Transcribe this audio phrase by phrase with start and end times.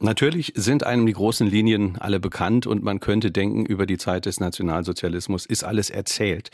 [0.00, 4.26] Natürlich sind einem die großen Linien alle bekannt und man könnte denken, über die Zeit
[4.26, 6.50] des Nationalsozialismus ist alles erzählt.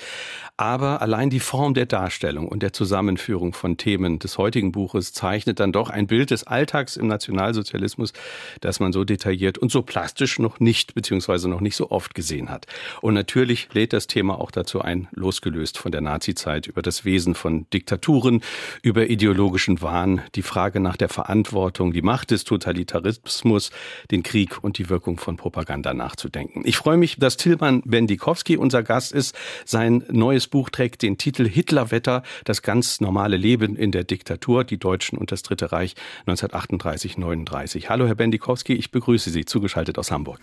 [0.57, 5.61] Aber allein die Form der Darstellung und der Zusammenführung von Themen des heutigen Buches zeichnet
[5.61, 8.15] dann doch ein Bild des Alltags im Nationalsozialismus,
[8.63, 12.49] das man so detailliert und so plastisch noch nicht beziehungsweise noch nicht so oft gesehen
[12.49, 12.67] hat.
[13.03, 17.35] Und natürlich lädt das Thema auch dazu ein, losgelöst von der Nazizeit über das Wesen
[17.35, 18.41] von Diktaturen,
[18.81, 23.71] über ideologischen Wahn, die Frage nach der Verantwortung, die Macht des Totalitarismus Rassismus,
[24.11, 26.63] den Krieg und die Wirkung von Propaganda nachzudenken.
[26.65, 29.35] Ich freue mich, dass Tilman Bendikowski unser Gast ist.
[29.65, 34.79] Sein neues Buch trägt den Titel Hitlerwetter, das ganz normale Leben in der Diktatur, die
[34.79, 35.95] Deutschen und das Dritte Reich
[36.27, 37.89] 1938-39.
[37.89, 40.41] Hallo, Herr Bendikowski, ich begrüße Sie, zugeschaltet aus Hamburg.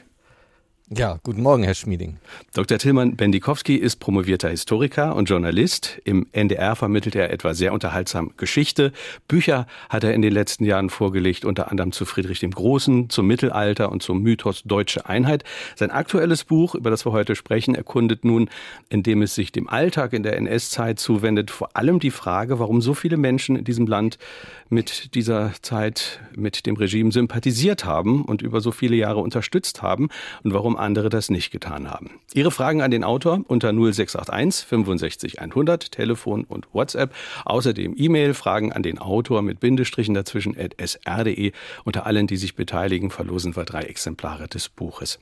[0.94, 2.18] Ja, guten Morgen, Herr Schmieding.
[2.54, 2.77] Dr.
[2.77, 6.02] Tilman Bendikowski ist promovierter Historiker und Journalist.
[6.04, 8.91] Im NDR vermittelt er etwa sehr unterhaltsam Geschichte.
[9.26, 13.26] Bücher hat er in den letzten Jahren vorgelegt, unter anderem zu Friedrich dem Großen, zum
[13.26, 15.46] Mittelalter und zum Mythos Deutsche Einheit.
[15.77, 18.49] Sein aktuelles Buch, über das wir heute sprechen, erkundet nun,
[18.90, 22.96] indem es sich dem Alltag in der NS-Zeit zuwendet, vor allem die Frage, warum so
[22.96, 24.18] viele Menschen in diesem Land
[24.68, 30.10] mit dieser Zeit, mit dem Regime sympathisiert haben und über so viele Jahre unterstützt haben
[30.44, 32.20] und warum andere das nicht getan haben.
[32.34, 37.13] Ihre Fragen an den Autor unter 0681 65 100, Telefon und WhatsApp.
[37.46, 41.51] Außerdem E-Mail, Fragen an den Autor mit Bindestrichen dazwischen at sr.de.
[41.84, 45.20] Unter allen, die sich beteiligen, verlosen wir drei Exemplare des Buches.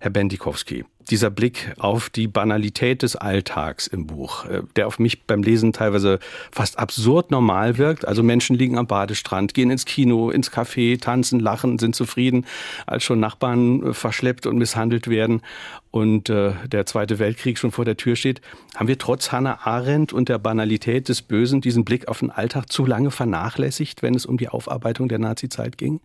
[0.00, 5.24] Herr Bendikowski, dieser Blick auf die Banalität des Alltags im Buch, äh, der auf mich
[5.24, 6.18] beim Lesen teilweise
[6.50, 8.06] fast absurd normal wirkt.
[8.06, 12.46] Also Menschen liegen am Badestrand, gehen ins Kino, ins Café, tanzen, lachen, sind zufrieden,
[12.86, 15.42] als schon Nachbarn äh, verschleppt und misshandelt werden
[15.90, 18.40] und äh, der Zweite Weltkrieg schon vor der Tür steht.
[18.74, 22.72] Haben wir trotz Hannah Arendt und der Banalität des Bösen diesen Blick auf den Alltag
[22.72, 26.00] zu lange vernachlässigt, wenn es um die Aufarbeitung der Nazizeit ging?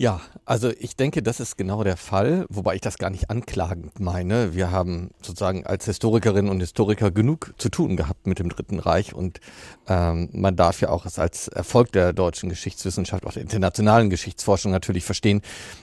[0.00, 3.98] Ja, also ich denke, das ist genau der Fall, wobei ich das gar nicht anklagend
[3.98, 4.54] meine.
[4.54, 9.12] Wir haben sozusagen als Historikerinnen und Historiker genug zu tun gehabt mit dem Dritten Reich
[9.12, 9.40] und
[9.88, 14.70] ähm, man darf ja auch es als Erfolg der deutschen Geschichtswissenschaft, auch der internationalen Geschichtsforschung
[14.70, 15.42] natürlich verstehen,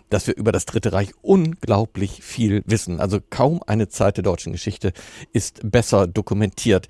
[0.09, 3.02] dass wir über das Dritte Reich unglaublich viel wissen.
[3.02, 4.94] Also kaum eine Zeit der deutschen Geschichte
[5.34, 6.88] ist besser dokumentiert.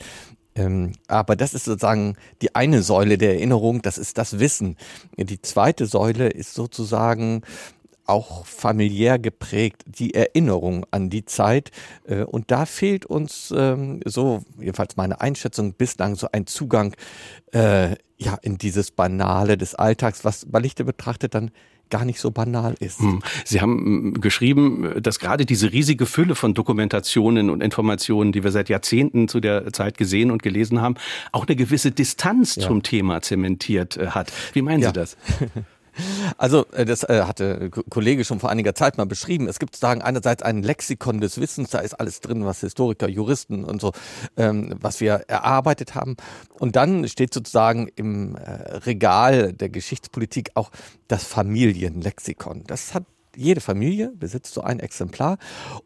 [0.55, 4.77] Ähm, aber das ist sozusagen die eine Säule der Erinnerung, das ist das Wissen.
[5.17, 7.41] Die zweite Säule ist sozusagen
[8.07, 11.71] auch familiär geprägt, die Erinnerung an die Zeit.
[12.05, 16.95] Äh, und da fehlt uns, ähm, so jedenfalls meine Einschätzung, bislang so ein Zugang
[17.51, 21.51] äh, ja, in dieses Banale des Alltags, was bei Lichte betrachtet dann
[21.89, 22.99] gar nicht so banal ist.
[22.99, 23.21] Hm.
[23.43, 28.51] Sie haben hm, geschrieben, dass gerade diese riesige Fülle von Dokumentationen und Informationen, die wir
[28.51, 30.95] seit Jahrzehnten zu der Zeit gesehen und gelesen haben,
[31.31, 32.63] auch eine gewisse Distanz ja.
[32.67, 34.31] zum Thema zementiert äh, hat.
[34.53, 34.89] Wie meinen ja.
[34.89, 35.17] Sie das?
[36.37, 39.47] Also äh, das äh, hatte ein Kollege schon vor einiger Zeit mal beschrieben.
[39.47, 43.63] Es gibt sozusagen einerseits ein Lexikon des Wissens, da ist alles drin, was Historiker, Juristen
[43.63, 43.91] und so,
[44.37, 46.15] ähm, was wir erarbeitet haben.
[46.59, 50.71] Und dann steht sozusagen im äh, Regal der Geschichtspolitik auch
[51.07, 52.63] das Familienlexikon.
[52.67, 55.37] Das hat jede Familie besitzt so ein Exemplar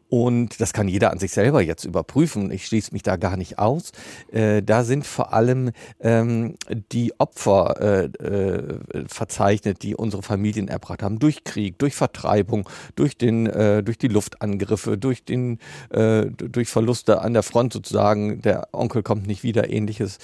[0.08, 2.50] und das kann jeder an sich selber jetzt überprüfen.
[2.50, 3.92] Ich schließe mich da gar nicht aus.
[4.32, 6.56] Äh, da sind vor allem ähm,
[6.90, 13.16] die Opfer äh, äh, verzeichnet, die unsere Familien erbracht haben durch Krieg, durch Vertreibung, durch
[13.16, 15.58] den, äh, durch die Luftangriffe, durch den,
[15.90, 18.42] äh, durch Verluste an der Front sozusagen.
[18.42, 20.18] Der Onkel kommt nicht wieder, ähnliches.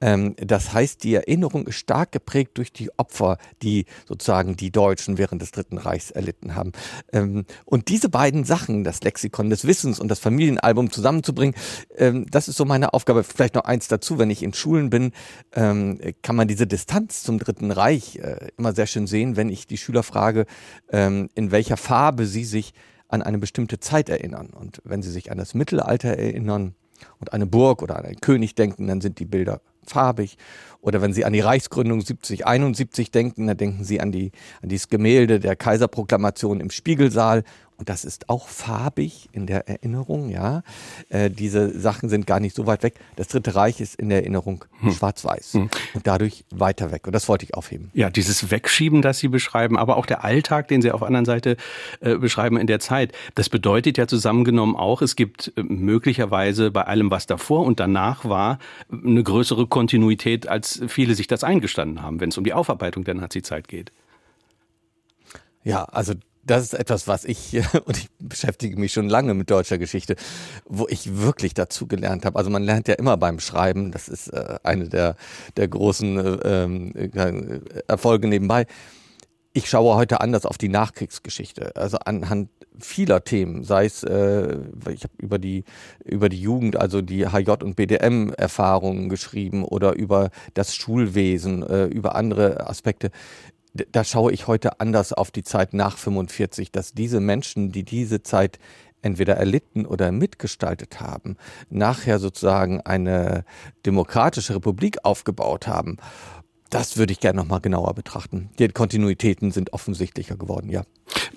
[0.00, 5.18] Ähm, das heißt, die Erinnerung ist stark geprägt durch die Opfer, die sozusagen die Deutschen
[5.18, 6.71] während des Dritten Reichs erlitten haben.
[7.12, 11.54] Ähm, und diese beiden Sachen, das Lexikon des Wissens und das Familienalbum zusammenzubringen,
[11.96, 13.24] ähm, das ist so meine Aufgabe.
[13.24, 15.12] Vielleicht noch eins dazu, wenn ich in Schulen bin,
[15.54, 19.66] ähm, kann man diese Distanz zum Dritten Reich äh, immer sehr schön sehen, wenn ich
[19.66, 20.46] die Schüler frage,
[20.90, 22.72] ähm, in welcher Farbe sie sich
[23.08, 24.48] an eine bestimmte Zeit erinnern.
[24.48, 26.74] Und wenn sie sich an das Mittelalter erinnern
[27.20, 30.38] und eine Burg oder an einen König denken, dann sind die Bilder farbig.
[30.82, 34.32] Oder wenn Sie an die Reichsgründung 7071 denken, dann denken Sie an, die,
[34.62, 37.44] an dieses Gemälde der Kaiserproklamation im Spiegelsaal
[37.82, 40.62] und das ist auch farbig in der Erinnerung, ja.
[41.08, 42.94] Äh, diese Sachen sind gar nicht so weit weg.
[43.16, 44.92] Das Dritte Reich ist in der Erinnerung hm.
[44.92, 45.70] schwarz-weiß hm.
[45.94, 47.08] und dadurch weiter weg.
[47.08, 47.90] Und das wollte ich aufheben.
[47.92, 51.24] Ja, dieses Wegschieben, das Sie beschreiben, aber auch der Alltag, den Sie auf der anderen
[51.24, 51.56] Seite
[51.98, 56.82] äh, beschreiben in der Zeit, das bedeutet ja zusammengenommen auch, es gibt äh, möglicherweise bei
[56.82, 58.60] allem, was davor und danach war,
[58.92, 63.14] eine größere Kontinuität, als viele sich das eingestanden haben, wenn es um die Aufarbeitung der
[63.14, 63.92] Nazizeit geht.
[65.64, 66.14] Ja, also
[66.44, 70.16] das ist etwas, was ich, und ich beschäftige mich schon lange mit deutscher Geschichte,
[70.66, 72.38] wo ich wirklich dazu gelernt habe.
[72.38, 75.16] Also man lernt ja immer beim Schreiben, das ist äh, eine der,
[75.56, 78.66] der großen äh, äh, Erfolge nebenbei.
[79.54, 81.76] Ich schaue heute anders auf die Nachkriegsgeschichte.
[81.76, 84.56] Also anhand vieler Themen, sei es, äh,
[84.90, 85.64] ich habe über die,
[86.04, 92.14] über die Jugend, also die HJ- und BDM-Erfahrungen geschrieben oder über das Schulwesen, äh, über
[92.14, 93.10] andere Aspekte
[93.74, 98.22] da schaue ich heute anders auf die Zeit nach 45, dass diese Menschen, die diese
[98.22, 98.58] Zeit
[99.00, 101.36] entweder erlitten oder mitgestaltet haben,
[101.70, 103.44] nachher sozusagen eine
[103.84, 105.96] demokratische Republik aufgebaut haben.
[106.72, 108.48] Das würde ich gerne nochmal genauer betrachten.
[108.58, 110.84] Die Kontinuitäten sind offensichtlicher geworden, ja.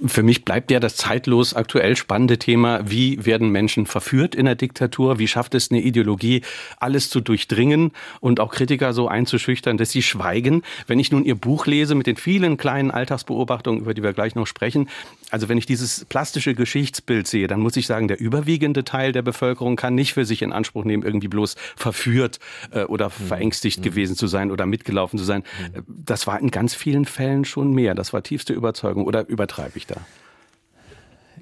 [0.05, 4.55] Für mich bleibt ja das zeitlos aktuell spannende Thema, wie werden Menschen verführt in der
[4.55, 5.19] Diktatur?
[5.19, 6.41] Wie schafft es eine Ideologie,
[6.79, 7.91] alles zu durchdringen
[8.21, 10.63] und auch Kritiker so einzuschüchtern, dass sie schweigen?
[10.87, 14.35] Wenn ich nun Ihr Buch lese mit den vielen kleinen Alltagsbeobachtungen, über die wir gleich
[14.35, 14.89] noch sprechen,
[15.31, 19.21] also wenn ich dieses plastische Geschichtsbild sehe, dann muss ich sagen, der überwiegende Teil der
[19.21, 22.39] Bevölkerung kann nicht für sich in Anspruch nehmen, irgendwie bloß verführt
[22.71, 23.27] äh, oder mhm.
[23.27, 23.83] verängstigt mhm.
[23.83, 25.43] gewesen zu sein oder mitgelaufen zu sein.
[25.73, 25.83] Mhm.
[25.87, 27.95] Das war in ganz vielen Fällen schon mehr.
[27.95, 29.97] Das war tiefste Überzeugung oder übertreibe ich da?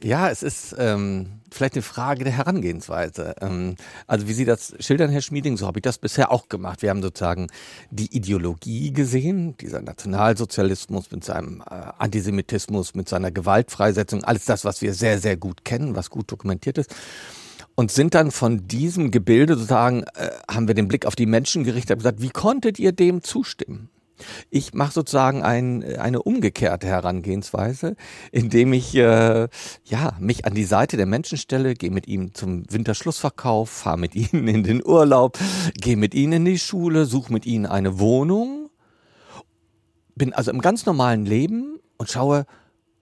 [0.04, 3.36] Ja, es ist ähm, vielleicht eine Frage der Herangehensweise.
[3.40, 3.76] Ähm,
[4.06, 6.82] also wie Sie das schildern, Herr Schmieding, so habe ich das bisher auch gemacht.
[6.82, 7.48] Wir haben sozusagen
[7.90, 14.82] die Ideologie gesehen, dieser Nationalsozialismus mit seinem äh, Antisemitismus, mit seiner Gewaltfreisetzung, alles das, was
[14.82, 16.94] wir sehr, sehr gut kennen, was gut dokumentiert ist.
[17.76, 21.64] Und sind dann von diesem Gebilde sozusagen, äh, haben wir den Blick auf die Menschen
[21.64, 23.90] gerichtet und gesagt, wie konntet ihr dem zustimmen?
[24.50, 27.96] Ich mache sozusagen ein, eine umgekehrte Herangehensweise,
[28.32, 29.48] indem ich äh,
[29.86, 34.16] ja mich an die Seite der Menschen stelle, gehe mit ihnen zum Winterschlussverkauf, fahre mit
[34.34, 35.40] ihnen in den Urlaub,
[35.76, 38.70] gehe mit ihnen in die Schule, suche mit ihnen eine Wohnung,
[40.16, 42.46] bin also im ganz normalen Leben und schaue,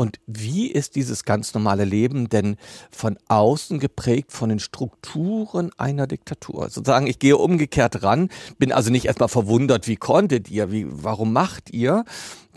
[0.01, 2.57] und wie ist dieses ganz normale Leben denn
[2.89, 6.71] von außen geprägt von den Strukturen einer Diktatur?
[6.71, 11.33] Sozusagen, ich gehe umgekehrt ran, bin also nicht erstmal verwundert, wie konntet ihr, wie, warum
[11.33, 12.03] macht ihr,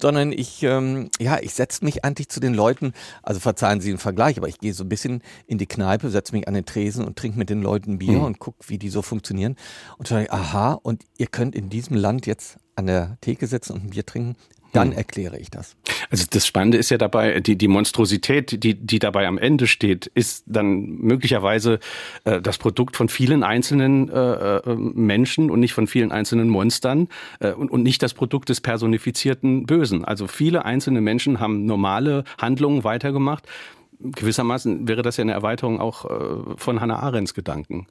[0.00, 3.98] sondern ich, ähm, ja, ich setze mich eigentlich zu den Leuten, also verzeihen Sie den
[3.98, 7.04] Vergleich, aber ich gehe so ein bisschen in die Kneipe, setze mich an den Tresen
[7.04, 8.24] und trinke mit den Leuten Bier mhm.
[8.24, 9.56] und gucke, wie die so funktionieren
[9.98, 13.84] und sage, aha, und ihr könnt in diesem Land jetzt an der Theke sitzen und
[13.84, 14.36] ein Bier trinken,
[14.74, 14.98] dann hm.
[14.98, 15.76] erkläre ich das.
[16.10, 20.06] Also das Spannende ist ja dabei, die, die Monstrosität, die, die dabei am Ende steht,
[20.06, 21.78] ist dann möglicherweise
[22.24, 27.08] äh, das Produkt von vielen einzelnen äh, äh, Menschen und nicht von vielen einzelnen Monstern
[27.40, 30.04] äh, und, und nicht das Produkt des personifizierten Bösen.
[30.04, 33.46] Also viele einzelne Menschen haben normale Handlungen weitergemacht.
[34.00, 37.86] Gewissermaßen wäre das ja eine Erweiterung auch äh, von Hannah Arendts Gedanken.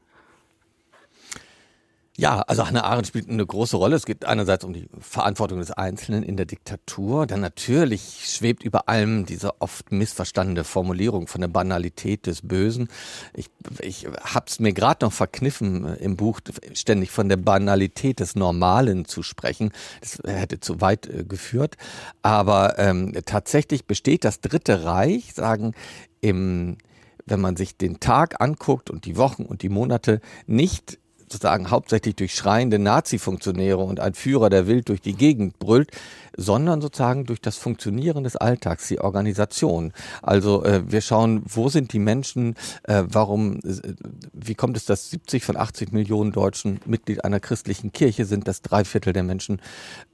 [2.15, 3.95] Ja, also Hannah Arendt spielt eine große Rolle.
[3.95, 7.25] Es geht einerseits um die Verantwortung des Einzelnen in der Diktatur.
[7.25, 12.89] Dann natürlich schwebt über allem diese oft missverstandene Formulierung von der Banalität des Bösen.
[13.33, 13.49] Ich,
[13.79, 16.39] ich hab's mir gerade noch verkniffen, äh, im Buch
[16.75, 19.71] ständig von der Banalität des Normalen zu sprechen.
[19.99, 21.77] Das hätte zu weit äh, geführt.
[22.21, 25.73] Aber ähm, tatsächlich besteht das Dritte Reich, sagen,
[26.21, 26.77] im
[27.25, 30.99] wenn man sich den Tag anguckt und die Wochen und die Monate, nicht
[31.33, 35.91] sozusagen hauptsächlich durch schreiende Nazi-Funktionäre und ein Führer, der wild durch die Gegend brüllt,
[36.35, 39.93] sondern sozusagen durch das Funktionieren des Alltags, die Organisation.
[40.21, 43.93] Also äh, wir schauen, wo sind die Menschen, äh, warum, äh,
[44.33, 48.61] wie kommt es, dass 70 von 80 Millionen Deutschen Mitglied einer christlichen Kirche sind, dass
[48.61, 49.61] drei Viertel der Menschen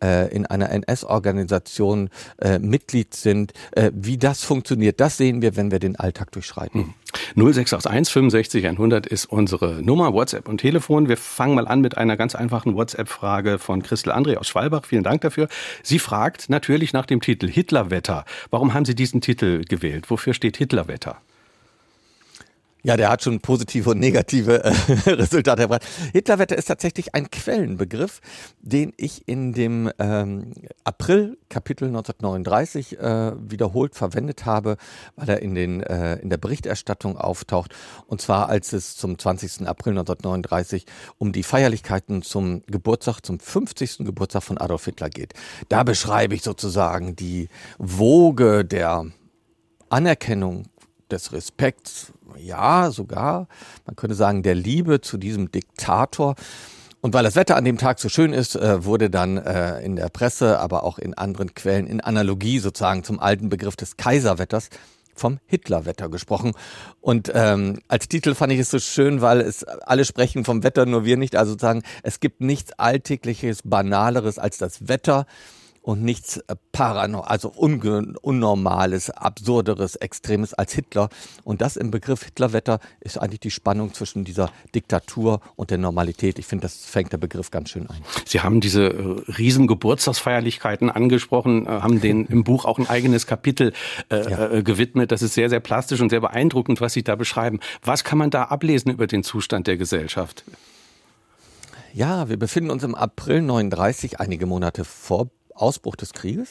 [0.03, 5.71] äh, in einer NS-Organisation äh, Mitglied sind, äh, wie das funktioniert, das sehen wir, wenn
[5.71, 6.93] wir den Alltag durchschreiten.
[7.35, 11.07] 0681 65 100 ist unsere Nummer, WhatsApp und Telefon.
[11.07, 14.85] Wir fangen mal an mit einer ganz einfachen WhatsApp-Frage von Christel André aus Schwalbach.
[14.85, 15.47] Vielen Dank dafür.
[15.83, 18.25] Sie fragt natürlich nach dem Titel Hitlerwetter.
[18.49, 20.09] Warum haben Sie diesen Titel gewählt?
[20.09, 21.21] Wofür steht Hitlerwetter?
[22.81, 24.69] Ja, der hat schon positive und negative äh,
[25.09, 25.85] Resultate erbracht.
[26.13, 28.21] Hitlerwetter ist tatsächlich ein Quellenbegriff,
[28.61, 30.53] den ich in dem ähm,
[30.85, 34.77] April-Kapitel 1939 äh, wiederholt verwendet habe,
[35.17, 37.75] weil er in, den, äh, in der Berichterstattung auftaucht.
[38.07, 39.67] Und zwar, als es zum 20.
[39.67, 40.85] April 1939
[41.17, 44.05] um die Feierlichkeiten zum Geburtstag, zum 50.
[44.05, 45.33] Geburtstag von Adolf Hitler geht.
[45.67, 49.05] Da beschreibe ich sozusagen die Woge der
[49.89, 50.67] Anerkennung
[51.11, 53.47] des Respekts, ja, sogar,
[53.85, 56.35] man könnte sagen, der Liebe zu diesem Diktator.
[57.01, 59.95] Und weil das Wetter an dem Tag so schön ist, äh, wurde dann äh, in
[59.95, 64.69] der Presse, aber auch in anderen Quellen in Analogie sozusagen zum alten Begriff des Kaiserwetters
[65.19, 66.53] vom Hitlerwetter gesprochen.
[67.01, 70.85] Und ähm, als Titel fand ich es so schön, weil es alle sprechen vom Wetter,
[70.85, 71.35] nur wir nicht.
[71.35, 75.25] Also sozusagen, es gibt nichts Alltägliches, Banaleres als das Wetter.
[75.89, 81.09] Und nichts äh, parano also unnormales, absurderes, extremes als Hitler.
[81.43, 86.37] Und das im Begriff Hitlerwetter ist eigentlich die Spannung zwischen dieser Diktatur und der Normalität.
[86.37, 88.03] Ich finde, das fängt der Begriff ganz schön ein.
[88.27, 93.25] Sie haben diese äh, riesen Geburtstagsfeierlichkeiten angesprochen, äh, haben den im Buch auch ein eigenes
[93.25, 93.73] Kapitel
[94.11, 94.51] äh, ja.
[94.51, 95.11] Äh, gewidmet.
[95.11, 97.59] Das ist sehr, sehr plastisch und sehr beeindruckend, was Sie da beschreiben.
[97.81, 100.43] Was kann man da ablesen über den Zustand der Gesellschaft?
[101.93, 106.49] Ja, wir befinden uns im April 39, einige Monate vor Ausbruch des Krieges.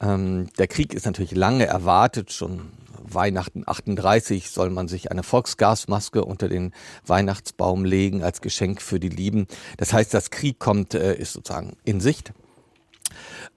[0.00, 2.72] Ähm, der Krieg ist natürlich lange erwartet, schon
[3.08, 6.72] Weihnachten 38 soll man sich eine Volksgasmaske unter den
[7.06, 9.46] Weihnachtsbaum legen als Geschenk für die Lieben.
[9.76, 12.32] Das heißt, das Krieg kommt, äh, ist sozusagen in Sicht.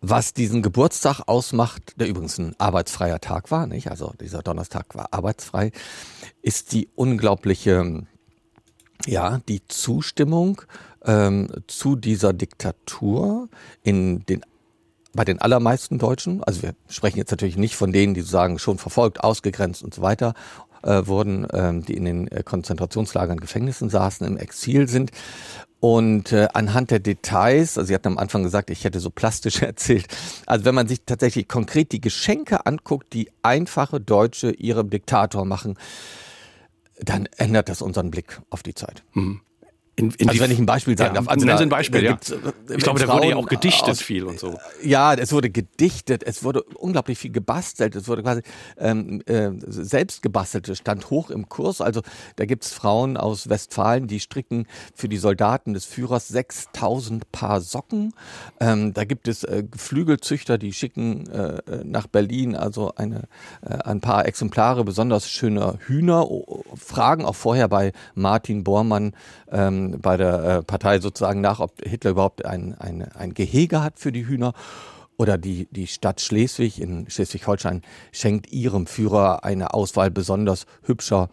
[0.02, 3.90] Was diesen Geburtstag ausmacht, der übrigens ein arbeitsfreier Tag war, nicht?
[3.90, 5.72] Also dieser Donnerstag war arbeitsfrei,
[6.42, 8.06] ist die unglaubliche,
[9.06, 10.62] ja, die Zustimmung
[11.04, 13.50] ähm, zu dieser Diktatur
[13.84, 14.42] in den
[15.20, 18.78] bei den allermeisten Deutschen, also wir sprechen jetzt natürlich nicht von denen, die sozusagen schon
[18.78, 20.34] verfolgt, ausgegrenzt und so weiter
[20.82, 25.12] äh, wurden, ähm, die in den äh, Konzentrationslagern, Gefängnissen saßen, im Exil sind.
[25.82, 29.62] Und äh, anhand der Details, also Sie hatten am Anfang gesagt, ich hätte so plastisch
[29.62, 30.08] erzählt,
[30.46, 35.78] also wenn man sich tatsächlich konkret die Geschenke anguckt, die einfache Deutsche ihrem Diktator machen,
[36.98, 39.04] dann ändert das unseren Blick auf die Zeit.
[39.12, 39.42] Mhm.
[40.00, 41.30] In, in also wenn ich ein Beispiel sagen ja, darf.
[41.30, 42.14] Also nennen Sie ein Beispiel, ja.
[42.14, 44.58] Äh, ich glaube, da wurde ja auch gedichtet aus, viel und so.
[44.82, 48.42] Ja, es wurde gedichtet, es wurde unglaublich viel gebastelt, es wurde quasi
[48.78, 51.82] ähm, äh, selbst gebastelt, stand hoch im Kurs.
[51.82, 52.02] Also
[52.38, 57.60] da gibt es Frauen aus Westfalen, die stricken für die Soldaten des Führers 6000 Paar
[57.60, 58.14] Socken.
[58.62, 63.24] Ähm, da gibt es äh, Flügelzüchter, die schicken äh, nach Berlin also eine,
[63.62, 66.26] äh, ein paar Exemplare besonders schöner Hühner,
[66.76, 69.14] fragen auch vorher bei Martin Bormann,
[69.52, 74.00] ähm, bei der äh, Partei sozusagen nach, ob Hitler überhaupt ein, ein, ein Gehege hat
[74.00, 74.54] für die Hühner.
[75.18, 77.82] Oder die, die Stadt Schleswig in Schleswig-Holstein
[78.14, 81.30] schenkt ihrem Führer eine Auswahl besonders hübscher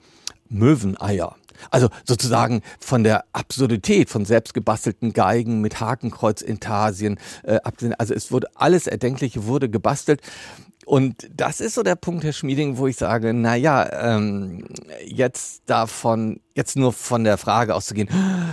[0.48, 1.36] Möweneier.
[1.70, 7.60] Also sozusagen von der Absurdität von selbstgebastelten Geigen mit Hakenkreuzintarsien, äh,
[7.98, 10.20] also es wurde alles Erdenkliche wurde gebastelt
[10.86, 14.68] und das ist so der Punkt, Herr Schmieding, wo ich sage, na ja, ähm,
[15.04, 18.08] jetzt davon, jetzt nur von der Frage auszugehen,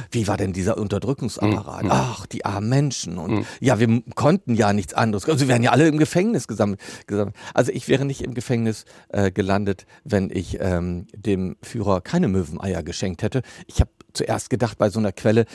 [0.10, 1.84] wie war denn dieser Unterdrückungsapparat?
[1.84, 1.92] Mhm.
[1.94, 3.20] Ach, die armen Menschen.
[3.20, 3.46] Und mhm.
[3.60, 5.30] ja, wir konnten ja nichts anderes.
[5.30, 6.82] Also wir wären ja alle im Gefängnis gesammelt.
[7.06, 7.36] gesammelt.
[7.54, 12.82] Also ich wäre nicht im Gefängnis äh, gelandet, wenn ich ähm, dem Führer keine Möweneier
[12.82, 13.44] geschenkt hätte.
[13.68, 15.46] Ich habe zuerst gedacht bei so einer Quelle,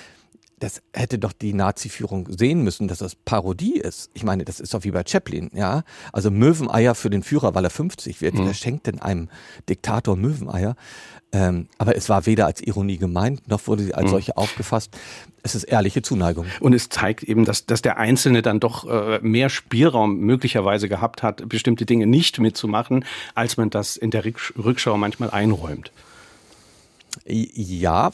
[0.59, 4.11] das hätte doch die Nazi-Führung sehen müssen, dass das Parodie ist.
[4.15, 5.85] Ich meine, das ist doch wie bei Chaplin, ja.
[6.13, 8.35] Also Möweneier für den Führer, weil er 50 wird.
[8.35, 8.47] Mhm.
[8.47, 9.29] Wer schenkt denn einem
[9.69, 10.77] Diktator Möweneier?
[11.31, 14.11] Ähm, aber es war weder als Ironie gemeint, noch wurde sie als mhm.
[14.11, 14.97] solche aufgefasst.
[15.43, 16.47] Es ist ehrliche Zuneigung.
[16.61, 21.23] Und es zeigt eben, dass, dass der Einzelne dann doch äh, mehr Spielraum möglicherweise gehabt
[21.23, 25.93] hat, bestimmte Dinge nicht mitzumachen, als man das in der Rückschau manchmal einräumt.
[27.25, 28.11] Ja,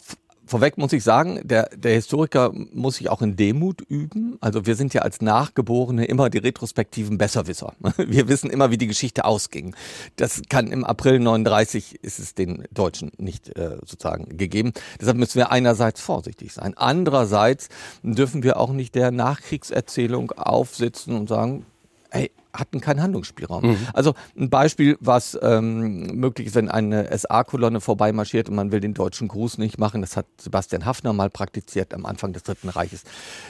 [0.47, 4.37] Vorweg muss ich sagen, der, der Historiker muss sich auch in Demut üben.
[4.41, 7.75] Also wir sind ja als Nachgeborene immer die retrospektiven Besserwisser.
[7.97, 9.75] Wir wissen immer, wie die Geschichte ausging.
[10.17, 14.73] Das kann im April 39 ist es den Deutschen nicht äh, sozusagen gegeben.
[15.01, 16.75] Deshalb müssen wir einerseits vorsichtig sein.
[16.77, 17.69] Andererseits
[18.03, 21.65] dürfen wir auch nicht der Nachkriegserzählung aufsitzen und sagen,
[22.11, 23.67] ey, hatten keinen Handlungsspielraum.
[23.67, 23.77] Mhm.
[23.93, 28.95] Also ein Beispiel, was ähm, möglich ist, wenn eine SA-Kolonne vorbeimarschiert und man will den
[28.95, 33.03] deutschen Gruß nicht machen, das hat Sebastian Hafner mal praktiziert am Anfang des Dritten Reiches,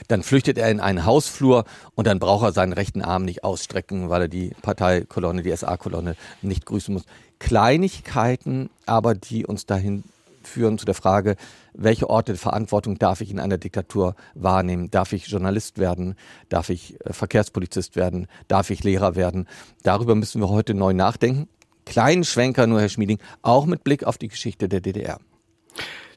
[0.09, 4.09] dann flüchtet er in einen Hausflur und dann braucht er seinen rechten Arm nicht ausstrecken,
[4.09, 7.05] weil er die Parteikolonne, die SA-Kolonne nicht grüßen muss.
[7.39, 10.05] Kleinigkeiten, aber die uns dahin
[10.47, 11.37] führen zu der Frage,
[11.73, 14.91] welche Orte der Verantwortung darf ich in einer Diktatur wahrnehmen?
[14.91, 16.15] Darf ich Journalist werden?
[16.49, 18.27] Darf ich äh, Verkehrspolizist werden?
[18.49, 19.47] Darf ich Lehrer werden?
[19.83, 21.49] Darüber müssen wir heute neu nachdenken.
[21.85, 25.19] Kleinen Schwenker nur, Herr Schmieding, auch mit Blick auf die Geschichte der DDR.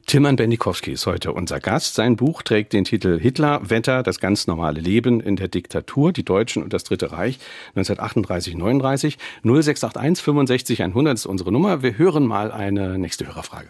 [0.08, 1.94] Timman Bendikowski ist heute unser Gast.
[1.94, 6.24] Sein Buch trägt den Titel Hitler, Wetter, das ganz normale Leben in der Diktatur, die
[6.24, 7.38] Deutschen und das Dritte Reich
[7.76, 9.18] 1938-39.
[9.42, 11.82] 0681 65 100 ist unsere Nummer.
[11.82, 13.68] Wir hören mal eine nächste Hörerfrage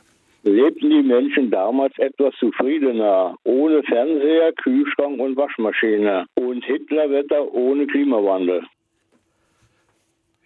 [0.49, 8.63] lebten die Menschen damals etwas zufriedener, ohne Fernseher, Kühlschrank und Waschmaschine und Hitlerwetter ohne Klimawandel.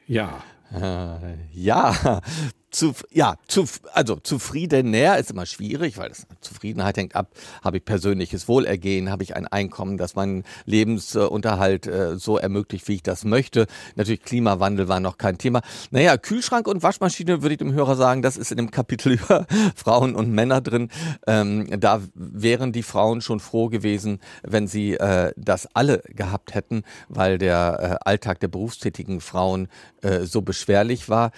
[0.06, 0.42] Ja.
[0.74, 2.20] Äh, ja,
[2.72, 7.30] zu, ja, zu, also zufriedener ist immer schwierig, weil das, Zufriedenheit hängt ab,
[7.62, 12.94] habe ich persönliches Wohlergehen, habe ich ein Einkommen, das meinen Lebensunterhalt äh, so ermöglicht, wie
[12.94, 13.66] ich das möchte.
[13.94, 15.60] Natürlich Klimawandel war noch kein Thema.
[15.90, 19.46] Naja, Kühlschrank und Waschmaschine würde ich dem Hörer sagen, das ist in dem Kapitel über
[19.76, 20.88] Frauen und Männer drin.
[21.26, 26.84] Ähm, da wären die Frauen schon froh gewesen, wenn sie äh, das alle gehabt hätten,
[27.08, 29.68] weil der äh, Alltag der berufstätigen Frauen
[30.00, 31.32] äh, so beschwerlich war.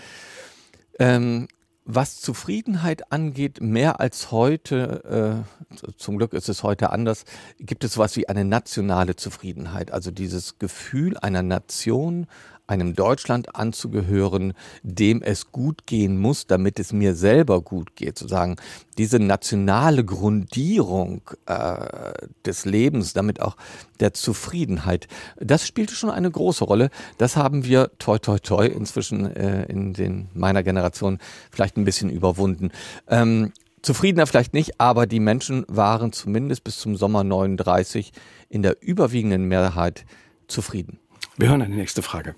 [0.99, 1.49] Ähm,
[1.87, 7.25] was Zufriedenheit angeht, mehr als heute, äh, zum Glück ist es heute anders,
[7.59, 9.91] gibt es sowas wie eine nationale Zufriedenheit.
[9.91, 12.27] Also dieses Gefühl einer Nation,
[12.66, 18.18] einem Deutschland anzugehören, dem es gut gehen muss, damit es mir selber gut geht.
[18.18, 18.56] Sozusagen
[18.97, 22.12] diese nationale Grundierung äh,
[22.44, 23.56] des Lebens, damit auch
[24.00, 26.90] der Zufriedenheit, das spielte schon eine große Rolle.
[27.18, 31.18] Das haben wir toi toi toi inzwischen äh, in den meiner Generation
[31.50, 32.71] vielleicht ein bisschen überwunden.
[33.09, 33.52] Ähm,
[33.83, 38.12] Zufriedener vielleicht nicht, aber die Menschen waren zumindest bis zum Sommer 39
[38.49, 40.06] in der überwiegenden Mehrheit
[40.49, 40.99] zufrieden.
[41.37, 42.35] Wir hören eine nächste Frage.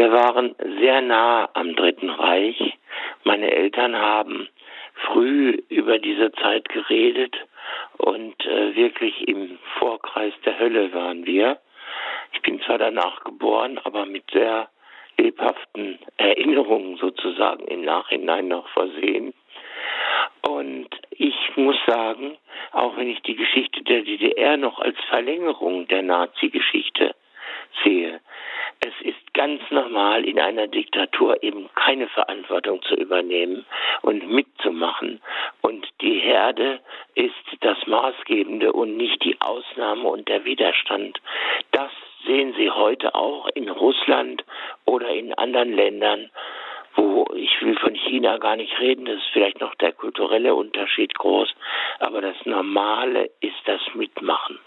[0.00, 2.78] Wir waren sehr nah am Dritten Reich.
[3.24, 4.48] Meine Eltern haben
[4.94, 7.36] früh über diese Zeit geredet
[7.98, 11.58] und äh, wirklich im Vorkreis der Hölle waren wir.
[12.32, 14.70] Ich bin zwar danach geboren, aber mit sehr
[15.18, 19.34] lebhaften Erinnerungen sozusagen im Nachhinein noch versehen.
[20.40, 22.38] Und ich muss sagen,
[22.72, 27.14] auch wenn ich die Geschichte der DDR noch als Verlängerung der Nazi-Geschichte
[27.84, 28.20] sehe,
[28.80, 33.66] es ist ganz normal, in einer Diktatur eben keine Verantwortung zu übernehmen
[34.02, 35.20] und mitzumachen.
[35.60, 36.80] Und die Herde
[37.14, 41.20] ist das Maßgebende und nicht die Ausnahme und der Widerstand.
[41.72, 41.90] Das
[42.26, 44.44] sehen Sie heute auch in Russland
[44.86, 46.30] oder in anderen Ländern,
[46.94, 51.14] wo ich will von China gar nicht reden, das ist vielleicht noch der kulturelle Unterschied
[51.14, 51.54] groß,
[52.00, 54.58] aber das Normale ist das Mitmachen.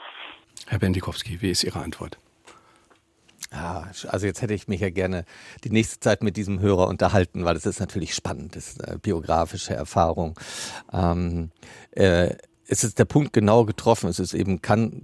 [0.68, 2.18] Herr Bendikowski, wie ist Ihre Antwort?
[3.54, 5.26] Ja, also jetzt hätte ich mich ja gerne
[5.64, 8.98] die nächste Zeit mit diesem Hörer unterhalten, weil es ist natürlich spannend, das ist eine
[8.98, 10.40] biografische Erfahrung.
[10.92, 11.52] Ähm,
[11.92, 12.36] äh,
[12.68, 14.10] es ist der Punkt genau getroffen.
[14.10, 15.04] Es ist eben kann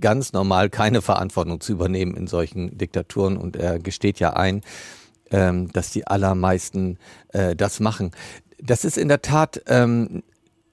[0.00, 4.62] ganz normal keine Verantwortung zu übernehmen in solchen Diktaturen und er gesteht ja ein,
[5.30, 8.10] ähm, dass die allermeisten äh, das machen.
[8.58, 10.22] Das ist in der Tat ähm,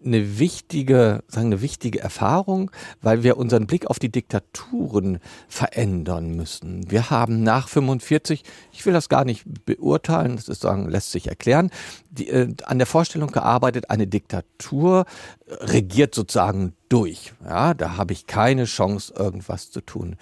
[0.04, 6.90] eine wichtige, sagen eine wichtige Erfahrung, weil wir unseren Blick auf die Diktaturen verändern müssen.
[6.90, 11.27] Wir haben nach 45, ich will das gar nicht beurteilen, das ist sagen, lässt sich
[11.27, 11.72] erklären,
[12.10, 15.05] die, äh, an der Vorstellung gearbeitet, eine Diktatur
[15.48, 17.33] regiert sozusagen durch.
[17.44, 20.16] Ja, da habe ich keine Chance, irgendwas zu tun.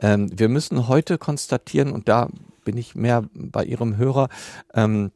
[0.00, 2.28] Ähm, wir müssen heute konstatieren, und da
[2.64, 4.28] bin ich mehr bei Ihrem Hörer,
[4.74, 5.10] ähm,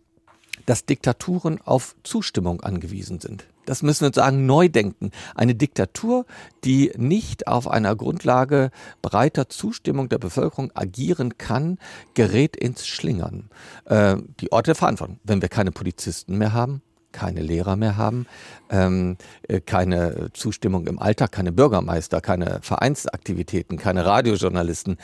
[0.66, 3.46] dass Diktaturen auf Zustimmung angewiesen sind.
[3.66, 5.10] Das müssen wir sagen, neu denken.
[5.34, 6.24] Eine Diktatur,
[6.64, 8.70] die nicht auf einer Grundlage
[9.02, 11.78] breiter Zustimmung der Bevölkerung agieren kann,
[12.14, 13.50] gerät ins Schlingern.
[13.84, 15.18] Äh, die Orte der Verantwortung.
[15.24, 16.80] Wenn wir keine Polizisten mehr haben,
[17.12, 18.26] keine Lehrer mehr haben,
[18.70, 19.16] ähm,
[19.48, 24.98] äh, keine Zustimmung im Alltag, keine Bürgermeister, keine Vereinsaktivitäten, keine Radiojournalisten,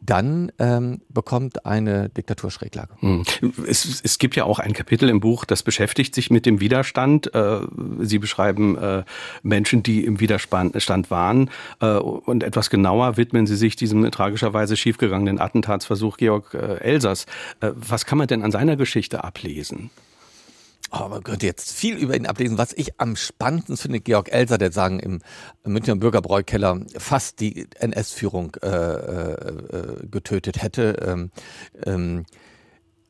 [0.00, 2.94] dann ähm, bekommt eine Diktatur Schräglage.
[3.00, 3.24] Hm.
[3.66, 7.34] Es, es, gibt ja auch ein Kapitel im Buch, das beschäftigt sich mit dem Widerstand.
[7.34, 7.60] Äh,
[8.00, 9.04] Sie beschreiben äh,
[9.42, 11.50] Menschen, die im Widerstand waren.
[11.80, 17.26] Und etwas genauer widmen Sie sich diesem tragischerweise schiefgegangenen Attentatsversuch Georg Elsers.
[17.60, 19.90] Was kann man denn an seiner Geschichte ablesen?
[20.96, 22.56] Oh, man könnte jetzt viel über ihn ablesen.
[22.56, 25.22] Was ich am spannendsten finde, Georg Elser, der sagen im
[25.64, 31.30] Münchner Bürgerbräukeller fast die NS-Führung äh, äh, äh, getötet hätte, ähm,
[31.84, 32.26] ähm,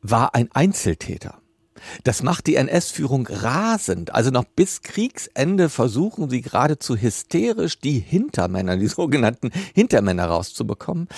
[0.00, 1.40] war ein Einzeltäter.
[2.04, 4.14] Das macht die NS-Führung rasend.
[4.14, 11.08] Also noch bis Kriegsende versuchen sie geradezu hysterisch die Hintermänner, die sogenannten Hintermänner rauszubekommen.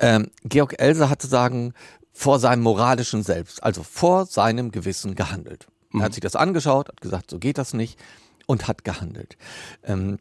[0.00, 1.72] Ähm, Georg Elser hat zu sagen,
[2.12, 5.66] vor seinem moralischen Selbst, also vor seinem Gewissen gehandelt.
[5.94, 6.14] Er hat mhm.
[6.14, 7.98] sich das angeschaut, hat gesagt, so geht das nicht
[8.46, 9.36] und hat gehandelt.
[9.84, 10.18] Ähm,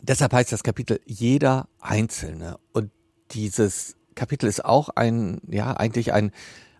[0.00, 2.58] deshalb heißt das Kapitel jeder Einzelne.
[2.72, 2.90] Und
[3.30, 6.32] dieses Kapitel ist auch ein, ja, eigentlich ein,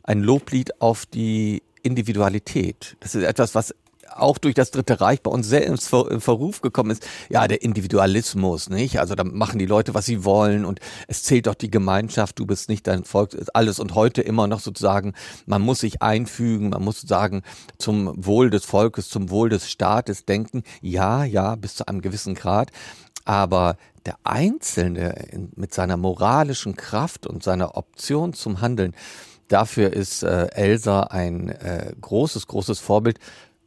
[0.03, 2.97] ein Loblied auf die Individualität.
[3.01, 3.75] Das ist etwas, was
[4.17, 8.71] auch durch das Dritte Reich bei uns sehr ins Verruf gekommen ist, ja, der Individualismus,
[8.71, 8.99] nicht?
[8.99, 12.47] Also da machen die Leute, was sie wollen und es zählt doch die Gemeinschaft, du
[12.47, 15.15] bist nicht dein Volk, alles und heute immer noch sozusagen,
[15.47, 17.43] man muss sich einfügen, man muss sagen,
[17.79, 22.35] zum Wohl des Volkes, zum Wohl des Staates denken, ja, ja, bis zu einem gewissen
[22.35, 22.71] Grad,
[23.25, 25.15] aber der Einzelne
[25.55, 28.95] mit seiner moralischen Kraft und seiner Option zum Handeln,
[29.49, 33.19] dafür ist äh, Elsa ein äh, großes, großes Vorbild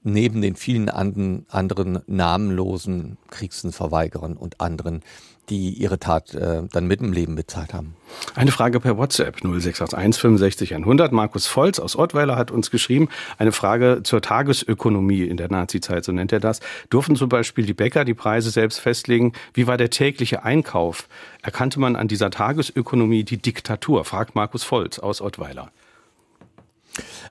[0.06, 5.02] neben den vielen anden, anderen namenlosen Kriegsverweigerern und anderen,
[5.50, 7.96] die ihre Tat äh, dann mit dem Leben bezahlt haben.
[8.36, 11.12] Eine Frage per WhatsApp 0681 65 100.
[11.12, 16.12] Markus Volz aus Ottweiler hat uns geschrieben, eine Frage zur Tagesökonomie in der Nazizeit, so
[16.12, 16.60] nennt er das.
[16.90, 19.34] Durften zum Beispiel die Bäcker die Preise selbst festlegen?
[19.54, 21.08] Wie war der tägliche Einkauf?
[21.42, 24.06] Erkannte man an dieser Tagesökonomie die Diktatur?
[24.06, 25.72] fragt Markus Volz aus Ottweiler.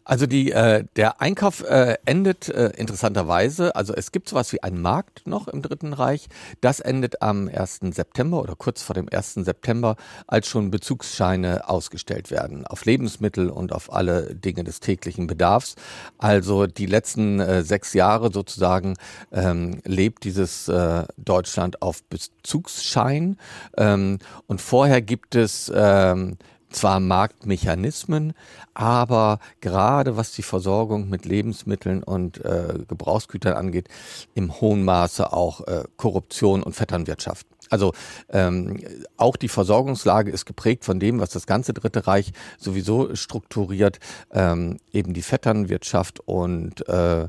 [0.02, 4.82] Also die, äh, der Einkauf äh, endet äh, interessanterweise, also es gibt sowas wie einen
[4.82, 6.28] Markt noch im Dritten Reich,
[6.60, 7.80] das endet am 1.
[7.90, 9.34] September oder kurz vor dem 1.
[9.34, 15.76] September, als schon Bezugsscheine ausgestellt werden auf Lebensmittel und auf alle Dinge des täglichen Bedarfs.
[16.18, 18.94] Also die letzten äh, sechs Jahre sozusagen
[19.32, 23.36] ähm, lebt dieses äh, Deutschland auf Bezugsschein
[23.76, 26.36] ähm, und vorher gibt es ähm,
[26.74, 28.34] zwar Marktmechanismen,
[28.74, 33.88] aber gerade was die Versorgung mit Lebensmitteln und äh, Gebrauchsgütern angeht,
[34.34, 37.46] im hohen Maße auch äh, Korruption und Vetternwirtschaft.
[37.70, 37.92] Also
[38.28, 38.78] ähm,
[39.16, 44.00] auch die Versorgungslage ist geprägt von dem, was das ganze Dritte Reich sowieso strukturiert,
[44.32, 47.28] ähm, eben die Vetternwirtschaft und äh,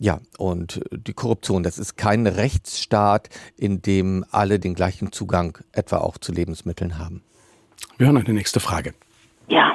[0.00, 5.98] ja, und die Korruption, das ist kein Rechtsstaat, in dem alle den gleichen Zugang etwa
[5.98, 7.22] auch zu Lebensmitteln haben.
[7.98, 8.94] Wir hören eine nächste Frage.
[9.48, 9.74] Ja,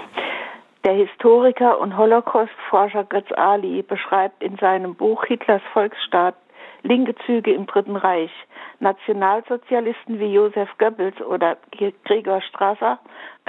[0.86, 6.36] der Historiker und Holocaust-Forscher Götz Ali beschreibt in seinem Buch Hitlers Volksstaat
[6.84, 8.32] linke Züge im Dritten Reich.
[8.80, 11.58] Nationalsozialisten wie Josef Goebbels oder
[12.06, 13.00] Gregor Strasser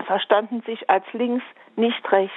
[0.06, 1.44] verstanden sich als links,
[1.76, 2.34] nicht rechts.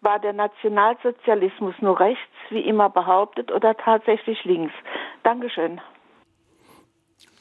[0.00, 4.72] War der Nationalsozialismus nur rechts, wie immer behauptet, oder tatsächlich links?
[5.22, 5.82] Dankeschön.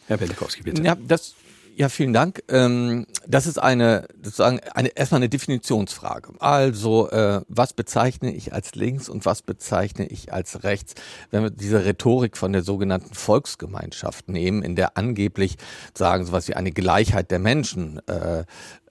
[0.08, 0.82] Herr Belikowski, bitte.
[0.82, 1.36] Ja, das
[1.76, 2.44] ja, vielen Dank.
[2.50, 6.34] Ähm, das ist eine, sozusagen eine, erstmal eine Definitionsfrage.
[6.40, 10.96] Also, äh, was bezeichne ich als links und was bezeichne ich als rechts?
[11.30, 15.58] Wenn wir diese Rhetorik von der sogenannten Volksgemeinschaft nehmen, in der angeblich
[15.94, 18.44] sagen sowas wie eine Gleichheit der Menschen äh,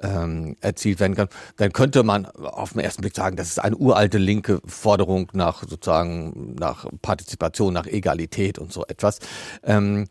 [0.03, 3.77] ähm, erzielt werden kann, dann könnte man auf den ersten Blick sagen, das ist eine
[3.77, 9.19] uralte linke Forderung nach sozusagen nach Partizipation, nach Egalität und so etwas.
[9.63, 10.07] Ähm,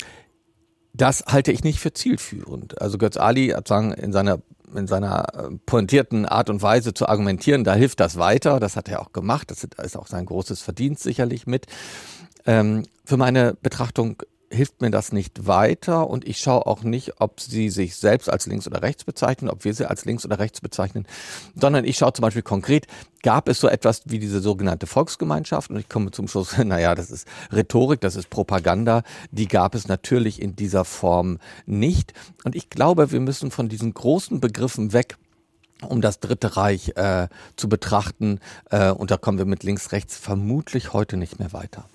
[1.01, 2.81] das halte ich nicht für zielführend.
[2.81, 4.39] Also Götz Ali hat sagen, in seiner
[4.75, 8.59] in seiner äh, pointierten Art und Weise zu argumentieren, da hilft das weiter.
[8.59, 9.49] Das hat er auch gemacht.
[9.49, 11.65] Das ist auch sein großes Verdienst sicherlich mit.
[12.45, 17.39] Ähm, für meine Betrachtung hilft mir das nicht weiter und ich schaue auch nicht, ob
[17.39, 20.61] sie sich selbst als links oder rechts bezeichnen, ob wir sie als links oder rechts
[20.61, 21.05] bezeichnen,
[21.55, 22.87] sondern ich schaue zum Beispiel konkret,
[23.21, 25.69] gab es so etwas wie diese sogenannte Volksgemeinschaft?
[25.69, 29.87] Und ich komme zum Schluss, naja, das ist Rhetorik, das ist Propaganda, die gab es
[29.87, 32.13] natürlich in dieser Form nicht.
[32.43, 35.17] Und ich glaube, wir müssen von diesen großen Begriffen weg
[35.87, 38.39] um das Dritte Reich äh, zu betrachten.
[38.69, 41.85] Äh, und da kommen wir mit links, rechts vermutlich heute nicht mehr weiter.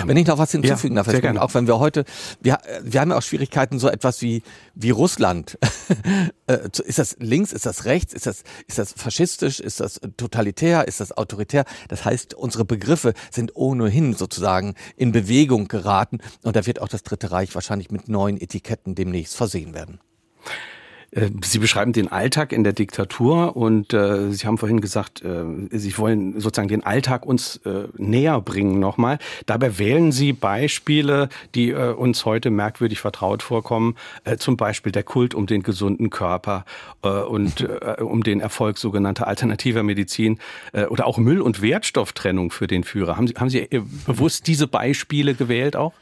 [0.00, 2.04] Ähm, wenn ich noch was hinzufügen ja, darf, auch wenn wir heute,
[2.40, 4.42] wir, wir haben ja auch Schwierigkeiten, so etwas wie,
[4.74, 5.58] wie Russland.
[6.46, 10.86] äh, ist das links, ist das rechts, ist das, ist das faschistisch, ist das totalitär,
[10.86, 11.64] ist das autoritär?
[11.88, 16.18] Das heißt, unsere Begriffe sind ohnehin sozusagen in Bewegung geraten.
[16.42, 20.00] Und da wird auch das Dritte Reich wahrscheinlich mit neuen Etiketten demnächst versehen werden.
[21.14, 25.44] Äh, Sie beschreiben den Alltag in der Diktatur und äh, Sie haben vorhin gesagt, äh,
[25.70, 29.18] Sie wollen sozusagen den Alltag uns äh, näher bringen nochmal.
[29.46, 33.96] Dabei wählen Sie Beispiele, die äh, uns heute merkwürdig vertraut vorkommen.
[34.24, 36.64] Äh, zum Beispiel der Kult um den gesunden Körper
[37.02, 40.38] äh, und äh, um den Erfolg sogenannter alternativer Medizin
[40.72, 43.16] äh, oder auch Müll- und Wertstofftrennung für den Führer.
[43.16, 45.92] Haben Sie, haben Sie äh, bewusst diese Beispiele gewählt auch?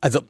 [0.00, 0.20] Also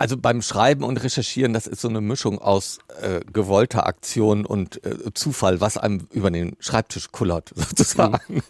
[0.00, 4.82] also beim Schreiben und Recherchieren, das ist so eine Mischung aus äh, gewollter Aktion und
[4.82, 8.36] äh, Zufall, was einem über den Schreibtisch kullert, sozusagen.
[8.36, 8.42] Mhm.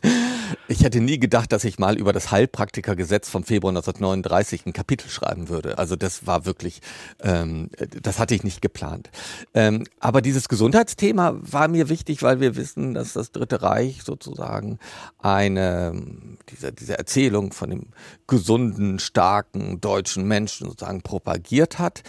[0.68, 5.08] Ich hätte nie gedacht, dass ich mal über das Heilpraktikergesetz vom Februar 1939 ein Kapitel
[5.08, 5.78] schreiben würde.
[5.78, 6.82] Also das war wirklich,
[7.20, 9.10] ähm, das hatte ich nicht geplant.
[9.52, 14.78] Ähm, aber dieses Gesundheitsthema war mir wichtig, weil wir wissen, dass das Dritte Reich sozusagen
[15.18, 16.00] eine,
[16.48, 17.86] diese, diese Erzählung von dem
[18.28, 21.39] gesunden, starken deutschen Menschen sozusagen propagiert
[21.78, 22.02] hat.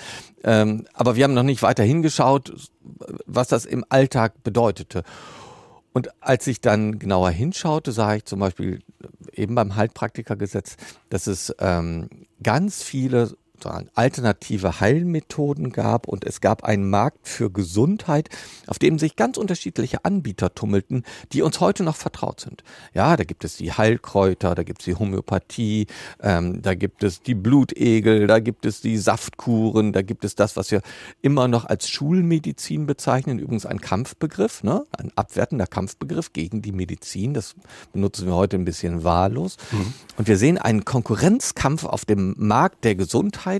[0.44, 2.70] Ähm, aber wir haben noch nicht weiter hingeschaut,
[3.26, 5.04] was das im Alltag bedeutete.
[5.94, 8.80] Und als ich dann genauer hinschaute, sah ich zum Beispiel
[9.34, 10.78] eben beim Heilpraktikergesetz,
[11.10, 12.08] dass es ähm,
[12.42, 18.30] ganz viele sozusagen alternative Heilmethoden gab und es gab einen Markt für Gesundheit,
[18.68, 22.64] auf dem sich ganz unterschiedliche Anbieter tummelten, die uns heute noch vertraut sind.
[22.94, 25.88] Ja, da gibt es die Heilkräuter, da gibt es die Homöopathie,
[26.22, 30.56] ähm, da gibt es die Blutegel, da gibt es die Saftkuren, da gibt es das,
[30.56, 30.82] was wir
[31.22, 34.86] immer noch als Schulmedizin bezeichnen, übrigens ein Kampfbegriff, ne?
[34.98, 37.56] ein abwertender Kampfbegriff gegen die Medizin, das
[37.94, 39.58] benutzen wir heute ein bisschen wahllos.
[39.72, 39.94] Mhm.
[40.18, 43.51] Und wir sehen einen Konkurrenzkampf auf dem Markt der Gesundheit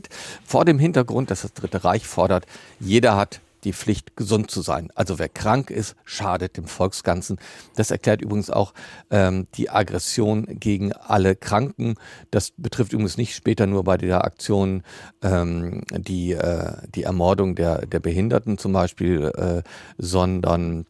[0.46, 2.46] vor dem Hintergrund, dass das Dritte Reich fordert,
[2.80, 4.90] jeder hat die Pflicht, gesund zu sein.
[4.96, 7.38] Also wer krank ist, schadet dem Volksganzen.
[7.76, 8.74] Das erklärt übrigens auch
[9.10, 11.96] ähm, die Aggression gegen alle Kranken.
[12.32, 14.84] Das betrifft übrigens nicht später nur bei der Aktion
[15.22, 19.62] ähm, die, äh, die Ermordung der, der Behinderten zum Beispiel, äh,
[19.98, 20.86] sondern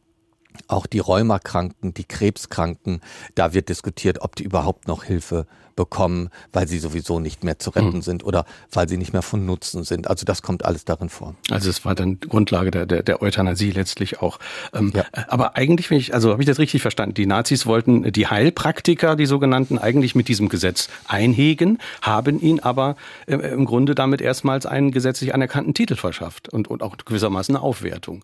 [0.68, 3.02] auch die Rheumakranken, die Krebskranken,
[3.36, 7.72] da wird diskutiert, ob die überhaupt noch Hilfe bekommen, weil sie sowieso nicht mehr zu
[7.72, 8.02] retten mhm.
[8.02, 10.08] sind oder weil sie nicht mehr von Nutzen sind.
[10.08, 11.36] Also das kommt alles darin vor.
[11.50, 14.40] Also es war dann Grundlage der, der, der Euthanasie letztlich auch.
[14.74, 15.06] Ähm, ja.
[15.28, 19.16] Aber eigentlich, wenn ich, also habe ich das richtig verstanden, die Nazis wollten die Heilpraktiker,
[19.16, 24.66] die sogenannten, eigentlich mit diesem Gesetz einhegen, haben ihn aber äh, im Grunde damit erstmals
[24.66, 28.24] einen gesetzlich anerkannten Titel verschafft und, und auch gewissermaßen eine Aufwertung.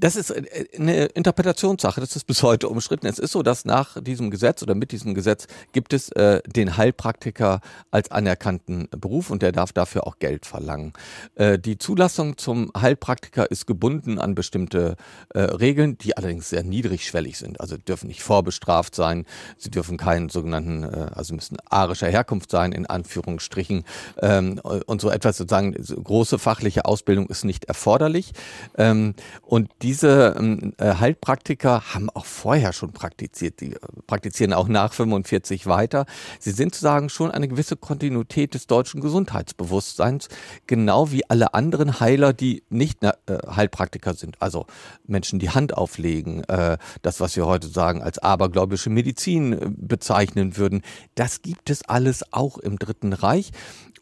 [0.00, 3.06] Das ist äh, eine Interpretationssache, das ist bis heute umstritten.
[3.06, 6.76] Es ist so, dass nach diesem Gesetz oder mit diesem Gesetz gibt es äh, den
[6.76, 7.60] Heilpraktiker
[7.90, 10.94] als anerkannten Beruf und der darf dafür auch Geld verlangen.
[11.34, 14.96] Äh, die Zulassung zum Heilpraktiker ist gebunden an bestimmte
[15.34, 17.60] äh, Regeln, die allerdings sehr niedrigschwellig sind.
[17.60, 19.26] Also dürfen nicht vorbestraft sein,
[19.58, 23.84] sie dürfen keinen sogenannten, äh, also müssen arischer Herkunft sein, in Anführungsstrichen
[24.22, 28.32] ähm, und so etwas sozusagen, große fachliche Ausbildung ist nicht erforderlich.
[28.78, 34.52] Ähm, und die diese ähm, äh, Heilpraktiker haben auch vorher schon praktiziert, die äh, praktizieren
[34.52, 36.06] auch nach 45 weiter.
[36.38, 40.28] Sie sind sozusagen schon eine gewisse Kontinuität des deutschen Gesundheitsbewusstseins,
[40.68, 44.40] genau wie alle anderen Heiler, die nicht äh, Heilpraktiker sind.
[44.40, 44.66] Also
[45.08, 50.56] Menschen, die Hand auflegen, äh, das, was wir heute sagen, als abergläubische Medizin äh, bezeichnen
[50.56, 50.82] würden.
[51.16, 53.50] Das gibt es alles auch im Dritten Reich.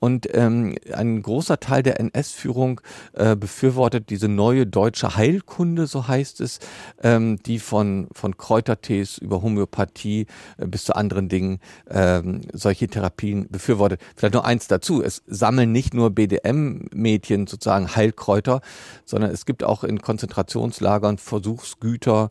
[0.01, 2.81] Und ähm, ein großer Teil der NS-Führung
[3.15, 6.61] äh, befürwortet diese neue deutsche Heilkunde, so heißt es,
[7.03, 10.27] ähm, die von, von Kräutertees über Homöopathie
[10.59, 11.59] äh, bis zu anderen Dingen
[11.91, 14.01] ähm, solche Therapien befürwortet.
[14.17, 18.61] Vielleicht nur eins dazu, es sammeln nicht nur BDM-Mädchen sozusagen Heilkräuter,
[19.05, 22.31] sondern es gibt auch in Konzentrationslagern Versuchsgüter,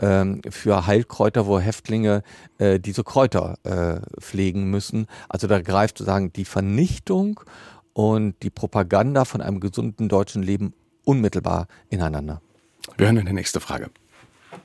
[0.00, 2.22] ähm, für Heilkräuter, wo Häftlinge
[2.58, 5.06] äh, diese Kräuter äh, pflegen müssen.
[5.28, 7.40] Also da greift sozusagen die Vernichtung
[7.92, 10.72] und die Propaganda von einem gesunden deutschen Leben
[11.04, 12.40] unmittelbar ineinander.
[12.96, 13.90] Wir hören in die nächste Frage.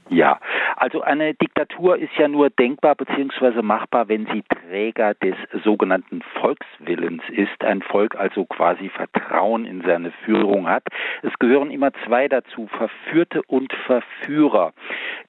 [0.10, 0.40] Ja,
[0.78, 3.62] also eine Diktatur ist ja nur denkbar bzw.
[3.62, 10.12] machbar, wenn sie Träger des sogenannten Volkswillens ist, ein Volk also quasi Vertrauen in seine
[10.26, 10.84] Führung hat.
[11.22, 14.74] Es gehören immer zwei dazu, Verführte und Verführer.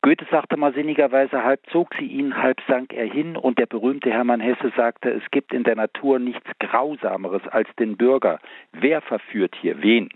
[0.02, 4.11] Goethe sagte mal sinnigerweise, halb zog sie ihn, halb sank er hin und der berühmte
[4.11, 8.38] Hermann Hesse sagte, es gibt in der Natur nichts Grausameres als den Bürger.
[8.72, 10.09] Wer verführt hier wen?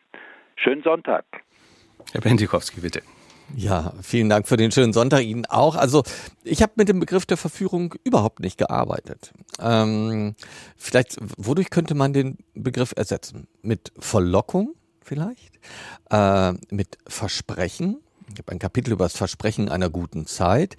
[0.56, 1.24] Schönen Sonntag.
[2.12, 3.02] Herr Bentikowski, bitte.
[3.56, 5.74] Ja, vielen Dank für den schönen Sonntag Ihnen auch.
[5.74, 6.02] Also
[6.44, 9.32] ich habe mit dem Begriff der Verführung überhaupt nicht gearbeitet.
[9.58, 10.34] Ähm,
[10.76, 13.48] vielleicht, wodurch könnte man den Begriff ersetzen?
[13.62, 15.58] Mit Verlockung vielleicht?
[16.10, 17.98] Äh, mit Versprechen?
[18.30, 20.76] Ich habe ein Kapitel über das Versprechen einer guten Zeit.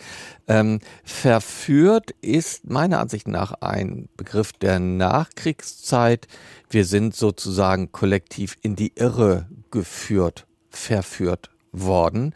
[0.47, 6.27] Ähm, verführt ist meiner Ansicht nach ein Begriff der Nachkriegszeit.
[6.69, 12.33] Wir sind sozusagen kollektiv in die Irre geführt, verführt worden.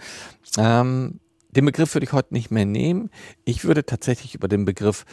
[0.57, 1.19] Ähm,
[1.51, 3.09] den Begriff würde ich heute nicht mehr nehmen.
[3.45, 5.05] Ich würde tatsächlich über den Begriff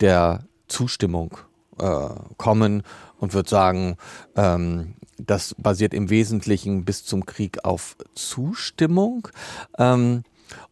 [0.00, 1.38] der Zustimmung
[1.78, 2.82] äh, kommen
[3.18, 3.96] und würde sagen,
[4.34, 9.28] ähm, das basiert im Wesentlichen bis zum Krieg auf Zustimmung.
[9.78, 10.22] Ähm,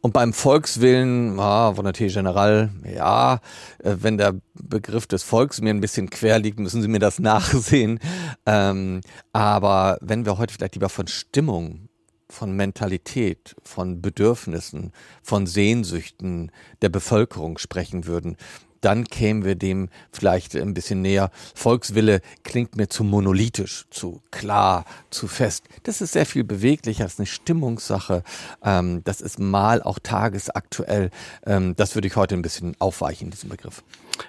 [0.01, 3.41] und beim Volkswillen, ah, Volonté General, ja,
[3.83, 7.19] äh, wenn der Begriff des Volks mir ein bisschen quer liegt, müssen Sie mir das
[7.19, 7.99] nachsehen.
[8.47, 9.01] Ähm,
[9.33, 11.89] aber wenn wir heute vielleicht lieber von Stimmung
[12.31, 16.51] von Mentalität, von Bedürfnissen, von Sehnsüchten
[16.83, 18.37] der Bevölkerung sprechen würden,
[18.85, 21.31] dann kämen wir dem vielleicht ein bisschen näher.
[21.55, 25.65] Volkswille klingt mir zu monolithisch, zu klar, zu fest.
[25.85, 28.23] Das ist sehr viel beweglicher, das ist eine Stimmungssache.
[28.63, 31.11] Ähm, das ist mal auch tagesaktuell.
[31.47, 33.83] Ähm, das würde ich heute ein bisschen aufweichen, diesen Begriff.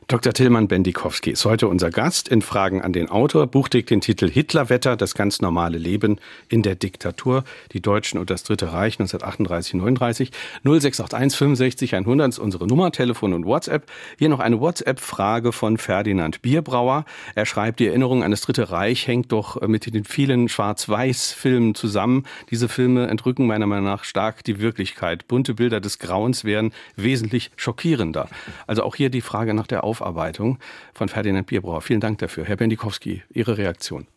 [0.08, 0.34] Dr.
[0.34, 3.48] Tillmann Bendikowski ist heute unser Gast in Fragen an den Autor.
[3.48, 8.30] Buch trägt den Titel Hitlerwetter, das ganz normale Leben in der Diktatur, die Deutschen und
[8.30, 10.30] das Dritte Reich 1938-39.
[10.64, 13.92] 0681 65 100 ist unsere Nummer, Telefon und WhatsApp.
[14.20, 17.06] Hier noch eine WhatsApp-Frage von Ferdinand Bierbrauer.
[17.34, 22.26] Er schreibt, die Erinnerung an das Dritte Reich hängt doch mit den vielen Schwarz-Weiß-Filmen zusammen.
[22.52, 25.28] Diese Filme entrücken meiner Meinung nach stark die Wirklichkeit.
[25.28, 28.30] Bunte Bilder des Grauens wären wesentlich schockierender.
[28.68, 30.60] Also auch hier die Frage nach der Auf Aufarbeitung
[30.94, 31.82] von Ferdinand Bierbrauer.
[31.82, 32.46] Vielen Dank dafür.
[32.46, 34.08] Herr Bendikowski, Ihre Reaktion.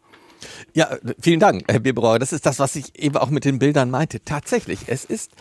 [0.72, 2.18] Ja, vielen Dank, Herr Bierbrauer.
[2.18, 4.22] Das ist das, was ich eben auch mit den Bildern meinte.
[4.24, 5.32] Tatsächlich, es ist,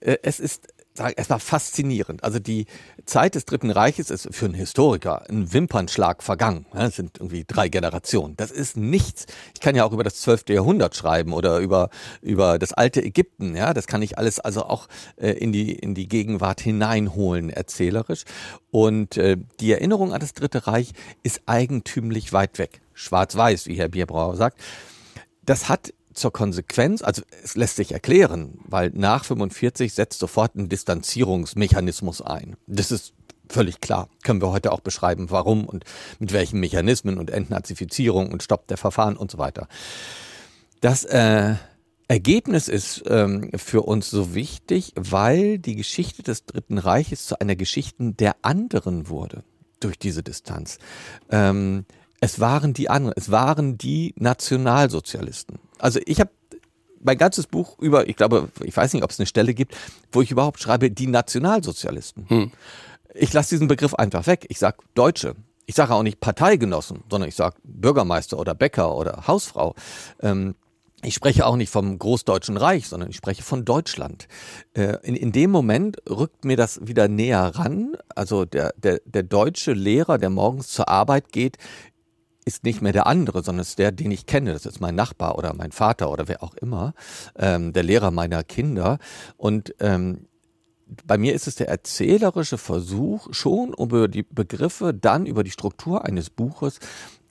[0.00, 0.68] äh, es ist
[1.16, 2.22] es war faszinierend.
[2.22, 2.66] Also die
[3.04, 6.66] Zeit des Dritten Reiches ist für einen Historiker ein Wimpernschlag vergangen.
[6.72, 8.36] Das sind irgendwie drei Generationen.
[8.36, 9.26] Das ist nichts.
[9.54, 11.90] Ich kann ja auch über das zwölfte Jahrhundert schreiben oder über,
[12.22, 13.56] über das alte Ägypten.
[13.56, 18.22] Ja, das kann ich alles also auch äh, in, die, in die Gegenwart hineinholen, erzählerisch.
[18.70, 20.92] Und äh, die Erinnerung an das Dritte Reich
[21.24, 22.80] ist eigentümlich weit weg.
[22.92, 24.60] Schwarz-Weiß, wie Herr Bierbrauer sagt.
[25.42, 30.68] Das hat zur Konsequenz, also es lässt sich erklären, weil nach 45 setzt sofort ein
[30.68, 32.56] Distanzierungsmechanismus ein.
[32.66, 33.14] Das ist
[33.48, 34.08] völlig klar.
[34.22, 35.84] Können wir heute auch beschreiben, warum und
[36.18, 39.68] mit welchen Mechanismen und Entnazifizierung und Stopp der Verfahren und so weiter.
[40.80, 41.54] Das äh,
[42.08, 47.56] Ergebnis ist ähm, für uns so wichtig, weil die Geschichte des Dritten Reiches zu einer
[47.56, 49.44] Geschichte der anderen wurde
[49.80, 50.78] durch diese Distanz.
[51.30, 51.84] Ähm,
[52.24, 55.58] es waren die anderen, es waren die Nationalsozialisten.
[55.78, 56.30] Also ich habe
[57.02, 59.76] mein ganzes Buch über, ich glaube, ich weiß nicht, ob es eine Stelle gibt,
[60.10, 62.26] wo ich überhaupt schreibe, die Nationalsozialisten.
[62.30, 62.50] Hm.
[63.12, 64.46] Ich lasse diesen Begriff einfach weg.
[64.48, 65.34] Ich sage Deutsche.
[65.66, 69.74] Ich sage auch nicht Parteigenossen, sondern ich sage Bürgermeister oder Bäcker oder Hausfrau.
[70.22, 70.54] Ähm,
[71.02, 74.28] ich spreche auch nicht vom Großdeutschen Reich, sondern ich spreche von Deutschland.
[74.72, 77.96] Äh, in, in dem Moment rückt mir das wieder näher ran.
[78.14, 81.58] Also der, der, der deutsche Lehrer, der morgens zur Arbeit geht,
[82.44, 84.52] ist nicht mehr der andere, sondern ist der, den ich kenne.
[84.52, 86.94] Das ist mein Nachbar oder mein Vater oder wer auch immer,
[87.36, 88.98] ähm, der Lehrer meiner Kinder.
[89.36, 90.26] Und ähm,
[91.06, 96.04] bei mir ist es der erzählerische Versuch, schon über die Begriffe, dann über die Struktur
[96.04, 96.78] eines Buches,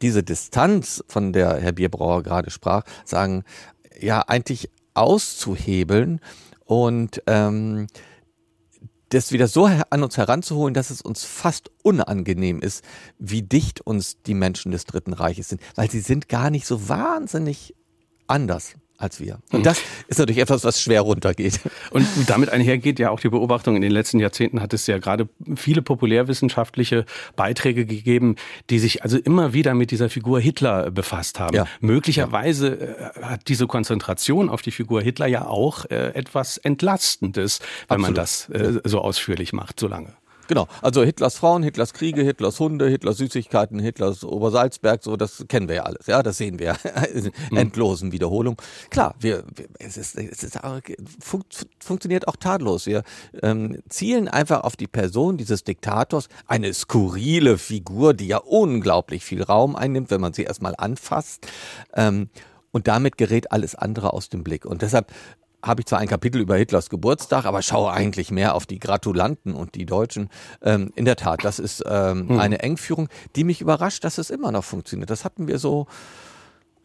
[0.01, 3.43] diese Distanz, von der Herr Bierbrauer gerade sprach, sagen,
[3.99, 6.19] ja, eigentlich auszuhebeln
[6.65, 7.87] und ähm,
[9.13, 12.83] das wieder so an uns heranzuholen, dass es uns fast unangenehm ist,
[13.19, 16.89] wie dicht uns die Menschen des Dritten Reiches sind, weil sie sind gar nicht so
[16.89, 17.75] wahnsinnig
[18.27, 19.39] anders als wir.
[19.51, 19.63] Und hm.
[19.63, 21.59] das ist natürlich etwas, was schwer runtergeht.
[21.91, 25.27] Und damit einhergeht ja auch die Beobachtung, in den letzten Jahrzehnten hat es ja gerade
[25.55, 28.35] viele populärwissenschaftliche Beiträge gegeben,
[28.69, 31.55] die sich also immer wieder mit dieser Figur Hitler befasst haben.
[31.55, 31.65] Ja.
[31.81, 33.29] Möglicherweise ja.
[33.29, 38.01] hat diese Konzentration auf die Figur Hitler ja auch äh, etwas Entlastendes, wenn Absolut.
[38.01, 40.13] man das äh, so ausführlich macht, so lange.
[40.53, 45.67] Genau, also Hitlers Frauen, Hitlers Kriege, Hitlers Hunde, Hitlers Süßigkeiten, Hitlers Obersalzberg, so das kennen
[45.67, 46.75] wir ja alles, ja, das sehen wir
[47.11, 47.57] in mhm.
[47.57, 48.57] endlosen Wiederholungen.
[48.91, 50.59] Klar, wir, wir es, ist, es ist,
[51.19, 51.43] fun
[51.79, 52.85] funktioniert auch tadellos.
[52.85, 53.01] Wir
[53.41, 59.41] ähm, zielen einfach auf die Person dieses Diktators, eine skurrile Figur, die ja unglaublich viel
[59.41, 61.47] Raum einnimmt, wenn man sie erstmal anfasst.
[61.95, 62.29] Ähm,
[62.69, 64.65] und damit gerät alles andere aus dem Blick.
[64.65, 65.11] Und deshalb
[65.63, 69.55] habe ich zwar ein Kapitel über Hitlers Geburtstag, aber schaue eigentlich mehr auf die Gratulanten
[69.55, 70.29] und die Deutschen.
[70.61, 72.39] Ähm, in der Tat, das ist ähm, mhm.
[72.39, 75.09] eine Engführung, die mich überrascht, dass es immer noch funktioniert.
[75.09, 75.87] Das hatten wir so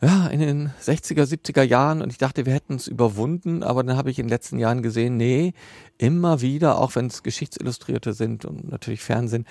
[0.01, 3.97] ja, in den 60er, 70er Jahren und ich dachte, wir hätten es überwunden, aber dann
[3.97, 5.55] habe ich in den letzten Jahren gesehen, nee,
[5.99, 9.45] immer wieder, auch wenn es Geschichtsillustrierte sind und natürlich Fernsehen,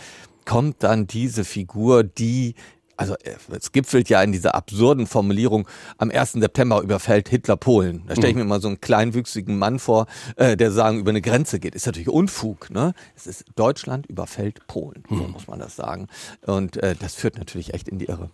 [0.46, 2.56] kommt dann diese Figur, die
[2.98, 6.34] also äh, es gipfelt ja in dieser absurden Formulierung, am 1.
[6.34, 8.04] September überfällt Hitler Polen.
[8.08, 8.42] Da stelle ich mhm.
[8.42, 11.76] mir mal so einen kleinwüchsigen Mann vor, äh, der sagen, über eine Grenze geht.
[11.76, 12.70] Ist natürlich Unfug.
[12.70, 12.94] Ne?
[13.16, 15.32] Es ist Deutschland überfällt Polen, so mhm.
[15.32, 16.08] muss man das sagen.
[16.46, 18.30] Und äh, das führt natürlich echt in die Irre.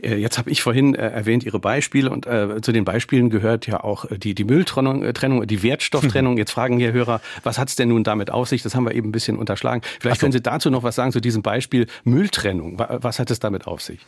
[0.00, 3.66] Äh, jetzt habe ich vorhin äh, erwähnt Ihre Beispiele und äh, zu den Beispielen gehört
[3.66, 6.38] ja auch die, die Mülltrennung, äh, Trennung, die Wertstofftrennung.
[6.44, 8.62] Jetzt fragen hier Hörer, was hat es denn nun damit auf sich?
[8.62, 9.82] Das haben wir eben ein bisschen unterschlagen.
[10.00, 10.24] Vielleicht so.
[10.24, 12.78] können Sie dazu noch was sagen zu diesem Beispiel Mülltrennung.
[12.78, 14.03] Was hat es damit auf sich?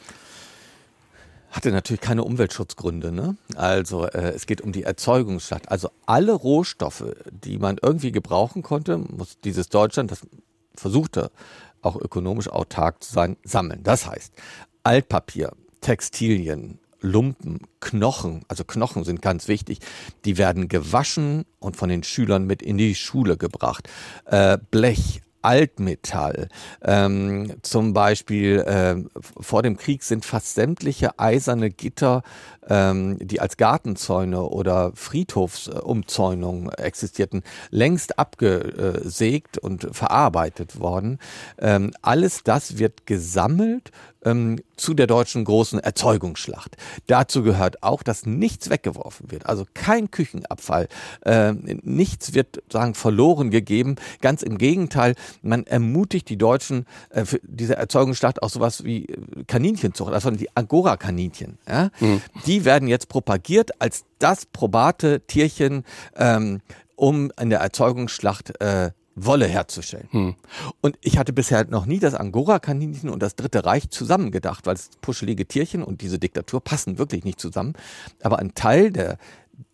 [1.57, 3.13] Hatte natürlich keine Umweltschutzgründe.
[3.13, 3.37] Ne?
[3.55, 5.71] Also äh, es geht um die Erzeugungsstadt.
[5.71, 10.21] Also alle Rohstoffe, die man irgendwie gebrauchen konnte, muss dieses Deutschland, das
[10.75, 11.31] versuchte
[11.81, 13.83] auch ökonomisch autark zu sein, sammeln.
[13.83, 14.35] Das heißt
[14.83, 19.79] Altpapier, Textilien, Lumpen, Knochen, also Knochen sind ganz wichtig,
[20.25, 23.89] die werden gewaschen und von den Schülern mit in die Schule gebracht.
[24.27, 26.49] Äh, Blech, Altmetall.
[26.83, 28.97] Ähm, zum Beispiel äh,
[29.41, 32.23] vor dem Krieg sind fast sämtliche eiserne Gitter,
[32.69, 41.19] ähm, die als Gartenzäune oder Friedhofsumzäunungen existierten, längst abgesägt und verarbeitet worden.
[41.59, 43.91] Ähm, alles das wird gesammelt
[44.27, 46.77] ähm, zu der deutschen großen Erzeugungsschlacht.
[47.07, 50.89] Dazu gehört auch, dass nichts weggeworfen wird, also kein Küchenabfall,
[51.25, 53.97] äh, nichts wird sagen verloren gegeben.
[54.21, 59.45] Ganz im Gegenteil, man ermutigt die Deutschen äh, für diese Erzeugungsschlacht auch sowas wie äh,
[59.47, 61.59] Kaninchenzucht, also die Angora-Kaninchen.
[61.69, 61.91] Ja?
[62.01, 62.21] Mhm.
[62.47, 65.85] Die werden jetzt propagiert als das probate Tierchen,
[66.17, 66.61] ähm,
[66.97, 70.09] um in der Erzeugungsschlacht äh, Wolle herzustellen.
[70.11, 70.35] Hm.
[70.83, 74.91] Und ich hatte bisher noch nie das Angora-Kaninchen und das Dritte Reich zusammengedacht, weil das
[75.01, 77.73] puschelige Tierchen und diese Diktatur passen wirklich nicht zusammen.
[78.23, 79.19] Aber ein Teil der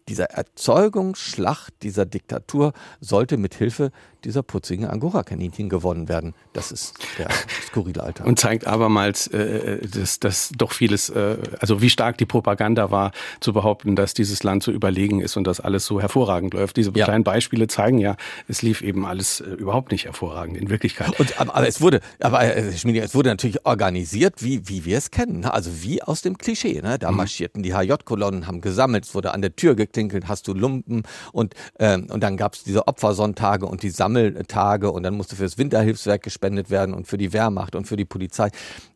[0.08, 3.92] dieser Erzeugungsschlacht dieser Diktatur sollte mit Hilfe
[4.24, 6.34] dieser putzigen Angora-Kaninchen gewonnen werden.
[6.52, 7.28] Das ist der
[7.66, 8.26] skurrile Alltag.
[8.26, 13.12] Und zeigt abermals, äh, dass, dass doch vieles, äh, also wie stark die Propaganda war,
[13.40, 16.76] zu behaupten, dass dieses Land so überlegen ist und dass alles so hervorragend läuft.
[16.76, 17.04] Diese ja.
[17.04, 18.16] kleinen Beispiele zeigen ja,
[18.48, 21.18] es lief eben alles äh, überhaupt nicht hervorragend in Wirklichkeit.
[21.18, 25.10] Und, aber, aber es wurde, aber äh, es wurde natürlich organisiert, wie, wie wir es
[25.10, 25.40] kennen.
[25.40, 25.52] Ne?
[25.52, 26.80] Also wie aus dem Klischee.
[26.80, 26.98] Ne?
[26.98, 27.18] Da mhm.
[27.18, 31.02] marschierten die HJ-Kolonnen, haben gesammelt, es wurde an der Tür geklinkelt, hast du Lumpen
[31.32, 35.36] und, ähm, und dann gab es diese Opfersonntage und die Sammlung Sammeltage und dann musste
[35.36, 38.50] für das Winterhilfswerk gespendet werden und für die Wehrmacht und für die Polizei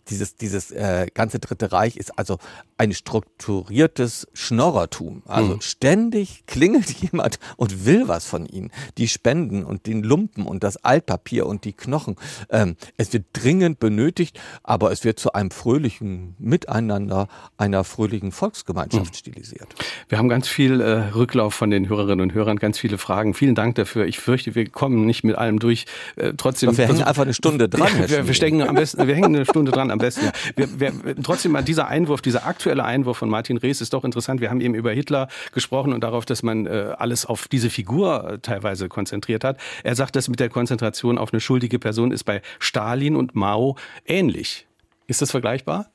[0.09, 2.39] dieses, dieses äh, ganze Dritte Reich ist also
[2.79, 5.23] ein strukturiertes Schnorrertum.
[5.27, 5.61] Also mhm.
[5.61, 8.71] ständig klingelt jemand und will was von ihnen.
[8.99, 12.17] Die Spenden und den Lumpen und das Altpapier und die Knochen.
[12.51, 19.13] Ähm, es wird dringend benötigt, aber es wird zu einem fröhlichen Miteinander einer fröhlichen Volksgemeinschaft
[19.13, 19.17] mhm.
[19.17, 19.75] stilisiert.
[20.09, 23.35] Wir haben ganz viel äh, Rücklauf von den Hörerinnen und Hörern, ganz viele Fragen.
[23.35, 24.07] Vielen Dank dafür.
[24.07, 25.87] Ich fürchte, wir kommen nicht mit allem durch.
[26.17, 26.69] Äh, trotzdem.
[26.69, 27.87] Aber wir hängen einfach eine Stunde dran.
[27.97, 30.31] Wir, wir, wir stecken am besten, wir hängen eine Stunde dran am besten.
[30.57, 34.41] Wir, wir, trotzdem mal dieser Einwurf, dieser aktuelle Einwurf von Martin Rees ist doch interessant.
[34.41, 38.31] Wir haben eben über Hitler gesprochen und darauf, dass man äh, alles auf diese Figur
[38.31, 39.59] äh, teilweise konzentriert hat.
[39.83, 43.77] Er sagt, dass mit der Konzentration auf eine schuldige Person ist bei Stalin und Mao
[44.07, 44.67] ähnlich.
[45.07, 45.91] Ist das vergleichbar?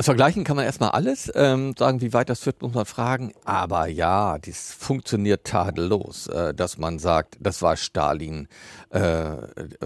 [0.00, 1.30] Vergleichen kann man erstmal alles.
[1.34, 3.32] Ähm, sagen, wie weit das führt, muss man fragen.
[3.44, 8.46] Aber ja, das funktioniert tadellos, äh, dass man sagt, das war Stalin.
[8.90, 9.36] Äh,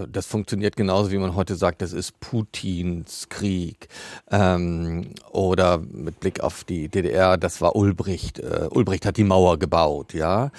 [0.09, 3.89] das funktioniert genauso, wie man heute sagt, das ist Putins Krieg.
[4.31, 8.39] Ähm, oder mit Blick auf die DDR, das war Ulbricht.
[8.39, 10.51] Äh, Ulbricht hat die Mauer gebaut, ja.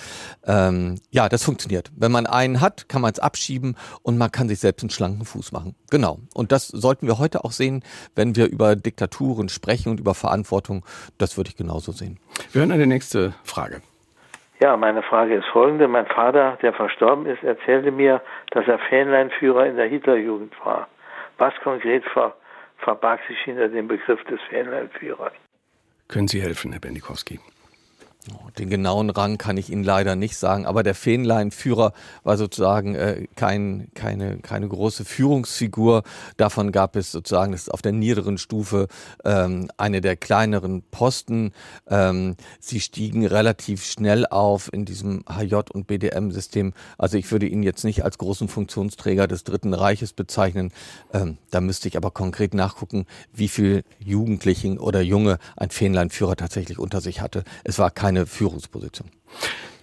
[0.45, 1.91] Ähm, ja, das funktioniert.
[1.95, 5.25] Wenn man einen hat, kann man es abschieben und man kann sich selbst einen schlanken
[5.25, 5.75] Fuß machen.
[5.91, 6.19] Genau.
[6.33, 7.83] Und das sollten wir heute auch sehen,
[8.15, 10.83] wenn wir über Diktaturen und Sprechen und über Verantwortung,
[11.17, 12.19] das würde ich genauso sehen.
[12.51, 13.81] Wir hören eine nächste Frage.
[14.59, 15.87] Ja, meine Frage ist folgende.
[15.87, 18.21] Mein Vater, der verstorben ist, erzählte mir,
[18.51, 20.87] dass er Fähnleinführer in der Hitlerjugend war.
[21.37, 22.33] Was konkret ver
[22.77, 25.33] verbarg sich hinter dem Begriff des Fähnleinführers?
[26.07, 27.39] Können Sie helfen, Herr Bendikowski?
[28.57, 31.93] Den genauen Rang kann ich Ihnen leider nicht sagen, aber der Fähnleinführer
[32.23, 36.03] war sozusagen äh, kein, keine, keine große Führungsfigur.
[36.37, 38.87] Davon gab es sozusagen, das auf der niederen Stufe
[39.25, 41.51] ähm, eine der kleineren Posten.
[41.89, 46.73] Ähm, sie stiegen relativ schnell auf in diesem HJ- und BDM-System.
[46.97, 50.71] Also ich würde ihn jetzt nicht als großen Funktionsträger des Dritten Reiches bezeichnen.
[51.13, 56.79] Ähm, da müsste ich aber konkret nachgucken, wie viel Jugendlichen oder Junge ein Fähnleinführer tatsächlich
[56.79, 57.43] unter sich hatte.
[57.63, 59.09] Es war kein keine Führungsposition.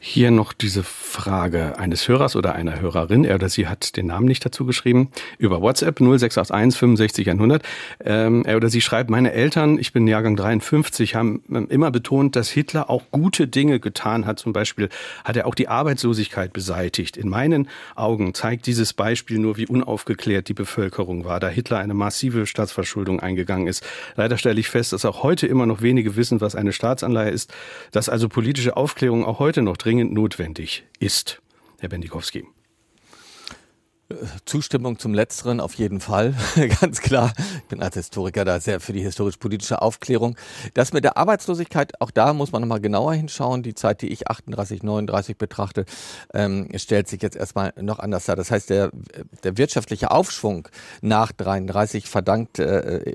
[0.02, 3.26] Hier noch diese Frage eines Hörers oder einer Hörerin.
[3.26, 5.10] Er oder sie hat den Namen nicht dazu geschrieben.
[5.36, 7.62] Über WhatsApp 0681 65 100.
[8.02, 12.34] Ähm, er oder sie schreibt, meine Eltern, ich bin Jahrgang 53, haben ähm, immer betont,
[12.34, 14.38] dass Hitler auch gute Dinge getan hat.
[14.38, 14.88] Zum Beispiel
[15.22, 17.18] hat er auch die Arbeitslosigkeit beseitigt.
[17.18, 21.92] In meinen Augen zeigt dieses Beispiel nur, wie unaufgeklärt die Bevölkerung war, da Hitler eine
[21.92, 23.84] massive Staatsverschuldung eingegangen ist.
[24.16, 27.52] Leider stelle ich fest, dass auch heute immer noch wenige wissen, was eine Staatsanleihe ist,
[27.92, 31.42] dass also politische Aufklärung auch heute noch drin dringend notwendig ist.
[31.80, 32.46] Herr Bendikowski.
[34.44, 36.34] Zustimmung zum Letzteren auf jeden Fall,
[36.80, 37.32] ganz klar.
[37.58, 40.36] Ich bin als Historiker da sehr für die historisch-politische Aufklärung.
[40.74, 43.62] Das mit der Arbeitslosigkeit, auch da muss man nochmal genauer hinschauen.
[43.62, 45.84] Die Zeit, die ich 38, 39 betrachte,
[46.34, 48.34] ähm, stellt sich jetzt erstmal noch anders dar.
[48.34, 48.90] Das heißt, der,
[49.44, 50.68] der wirtschaftliche Aufschwung
[51.02, 53.14] nach 33 verdankt, äh,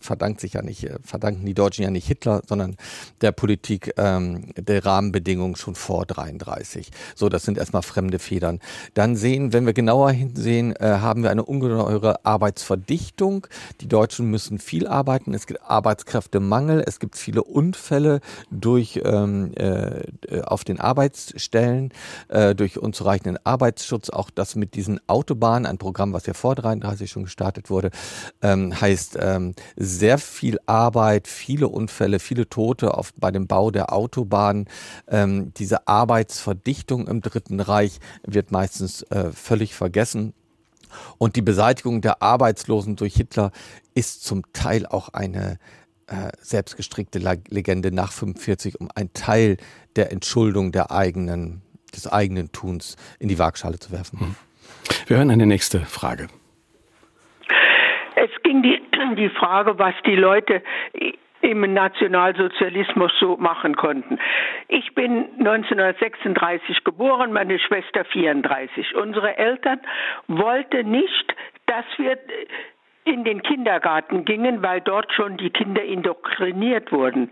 [0.00, 2.76] verdankt sich ja nicht, äh, verdanken die Deutschen ja nicht Hitler, sondern
[3.20, 6.90] der Politik ähm, der Rahmenbedingungen schon vor 33.
[7.16, 8.60] So, das sind erstmal fremde Federn.
[8.94, 13.46] Dann sehen, wenn wir genauer hin sehen, äh, haben wir eine ungeheure Arbeitsverdichtung.
[13.80, 15.34] Die Deutschen müssen viel arbeiten.
[15.34, 16.82] Es gibt Arbeitskräftemangel.
[16.86, 18.20] Es gibt viele Unfälle
[18.50, 20.02] durch ähm, äh,
[20.42, 21.92] auf den Arbeitsstellen,
[22.28, 24.10] äh, durch unzureichenden Arbeitsschutz.
[24.10, 27.90] Auch das mit diesen Autobahnen, ein Programm, was ja vor 33 schon gestartet wurde,
[28.42, 33.92] ähm, heißt ähm, sehr viel Arbeit, viele Unfälle, viele Tote auf, bei dem Bau der
[33.92, 34.66] Autobahn.
[35.08, 40.25] Ähm, diese Arbeitsverdichtung im Dritten Reich wird meistens äh, völlig vergessen.
[41.18, 43.52] Und die Beseitigung der Arbeitslosen durch Hitler
[43.94, 45.58] ist zum Teil auch eine
[46.06, 47.18] äh, selbstgestrickte
[47.48, 49.56] Legende nach 45, um einen Teil
[49.96, 51.62] der Entschuldung der eigenen,
[51.94, 54.20] des eigenen Tuns in die Waagschale zu werfen.
[54.20, 54.34] Hm.
[55.06, 56.28] Wir hören eine nächste Frage.
[58.14, 58.80] Es ging die,
[59.16, 60.62] die Frage, was die Leute
[61.40, 64.18] im Nationalsozialismus so machen konnten.
[64.68, 68.94] Ich bin 1936 geboren, meine Schwester 34.
[68.96, 69.80] Unsere Eltern
[70.28, 71.34] wollten nicht,
[71.66, 72.18] dass wir
[73.04, 77.30] in den Kindergarten gingen, weil dort schon die Kinder indoktriniert wurden.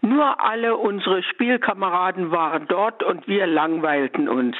[0.00, 4.56] Nur alle unsere Spielkameraden waren dort und wir langweilten uns.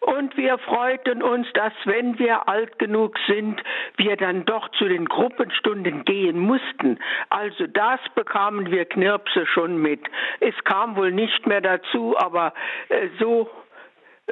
[0.00, 3.62] Und wir freuten uns, dass wenn wir alt genug sind,
[3.96, 6.98] wir dann doch zu den Gruppenstunden gehen mussten.
[7.30, 10.00] Also das bekamen wir Knirpse schon mit.
[10.40, 12.54] Es kam wohl nicht mehr dazu, aber
[12.88, 13.50] äh, so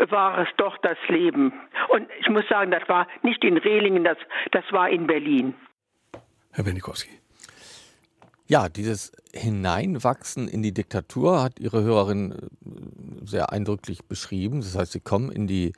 [0.09, 1.53] war es doch das Leben.
[1.89, 4.19] Und ich muss sagen, das war nicht in Rehlingen, das,
[4.53, 5.55] das war in Berlin.
[6.53, 7.11] Herr Benikowski.
[8.49, 12.38] Ja, dieses Hineinwachsen in die Diktatur hat Ihre Hörerin äh,
[13.24, 14.61] sehr eindrücklich beschrieben.
[14.61, 15.72] Das heißt, Sie kommen in die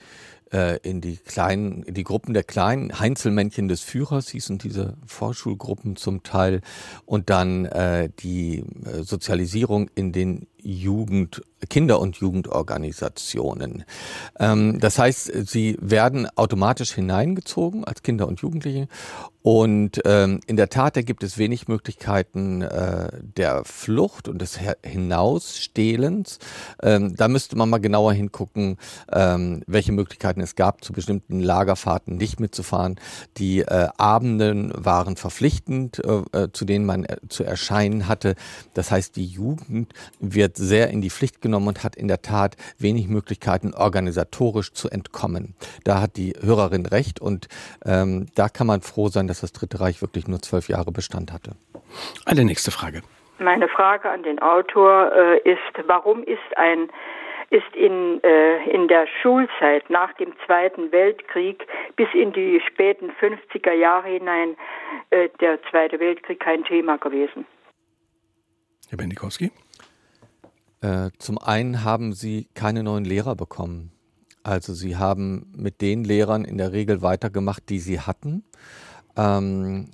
[0.52, 5.96] äh, in die kleinen, in die Gruppen der kleinen Heinzelmännchen des Führers hießen diese Vorschulgruppen
[5.96, 6.60] zum Teil
[7.06, 13.84] und dann äh, die äh, Sozialisierung in den Jugend, Kinder- und Jugendorganisationen.
[14.38, 18.88] Ähm, das heißt, sie werden automatisch hineingezogen als Kinder und Jugendliche
[19.42, 24.58] und ähm, in der Tat, da gibt es wenig Möglichkeiten äh, der Flucht und des
[24.84, 26.38] Hinausstehlens.
[26.82, 28.76] Ähm, da müsste man mal genauer hingucken,
[29.10, 33.00] ähm, welche Möglichkeiten es gab, zu bestimmten Lagerfahrten nicht mitzufahren.
[33.38, 38.34] Die äh, Abenden waren verpflichtend, äh, äh zu denen man äh, zu erscheinen hatte.
[38.74, 42.56] Das heißt, die Jugend wird sehr in die Pflicht genommen und hat in der Tat
[42.78, 45.54] wenig Möglichkeiten, organisatorisch zu entkommen.
[45.84, 47.48] Da hat die Hörerin recht und
[47.86, 50.90] ähm, da kann man froh sein, dass dass das Dritte Reich wirklich nur zwölf Jahre
[50.90, 51.52] Bestand hatte.
[52.26, 53.02] Eine nächste Frage.
[53.38, 56.88] Meine Frage an den Autor äh, ist, warum ist ein
[57.50, 63.72] ist in, äh, in der Schulzeit nach dem Zweiten Weltkrieg bis in die späten 50er
[63.72, 64.56] Jahre hinein
[65.10, 67.46] äh, der Zweite Weltkrieg kein Thema gewesen.
[68.90, 69.50] Herr Bendikowski?
[70.80, 73.92] Äh, zum einen haben Sie keine neuen Lehrer bekommen.
[74.42, 78.44] Also Sie haben mit den Lehrern in der Regel weitergemacht, die Sie hatten.
[79.16, 79.90] Ähm,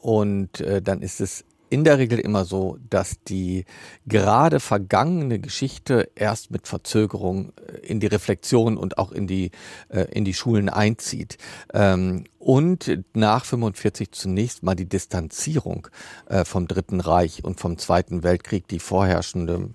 [0.00, 1.44] und äh, dann ist es
[1.74, 3.64] in der Regel immer so, dass die
[4.06, 9.50] gerade vergangene Geschichte erst mit Verzögerung äh, in die Reflexion und auch in die,
[9.88, 11.36] äh, in die Schulen einzieht.
[11.72, 15.88] Ähm, und nach 45 zunächst mal die Distanzierung
[16.28, 19.70] äh, vom Dritten Reich und vom Zweiten Weltkrieg die vorherrschende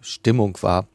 [0.00, 0.88] Stimmung war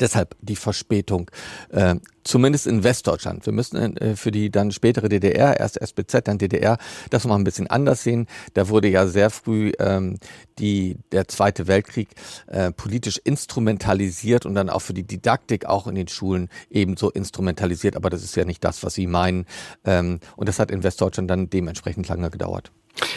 [0.00, 1.30] Deshalb die Verspätung,
[1.70, 3.46] äh, zumindest in Westdeutschland.
[3.46, 6.78] Wir müssen äh, für die dann spätere DDR, erst SBZ, dann DDR,
[7.10, 8.26] das mal ein bisschen anders sehen.
[8.54, 10.18] Da wurde ja sehr früh ähm,
[10.58, 12.08] die, der Zweite Weltkrieg
[12.46, 17.94] äh, politisch instrumentalisiert und dann auch für die Didaktik auch in den Schulen ebenso instrumentalisiert.
[17.94, 19.46] Aber das ist ja nicht das, was Sie meinen.
[19.84, 22.72] Ähm, und das hat in Westdeutschland dann dementsprechend lange gedauert.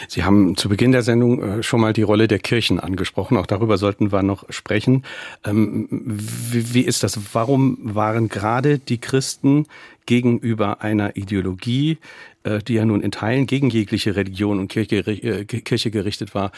[0.08, 3.36] Sie haben zu Beginn der Sendung äh, schon mal die Rolle der Kirchen angesprochen.
[3.36, 5.04] Auch darüber sollten wir noch sprechen.
[5.44, 7.18] Ähm, wie ist das?
[7.32, 9.66] Warum waren gerade die Christen
[10.06, 11.98] gegenüber einer Ideologie,
[12.42, 16.52] äh, die ja nun in Teilen gegen jegliche Religion und Kirche, äh, Kirche gerichtet war,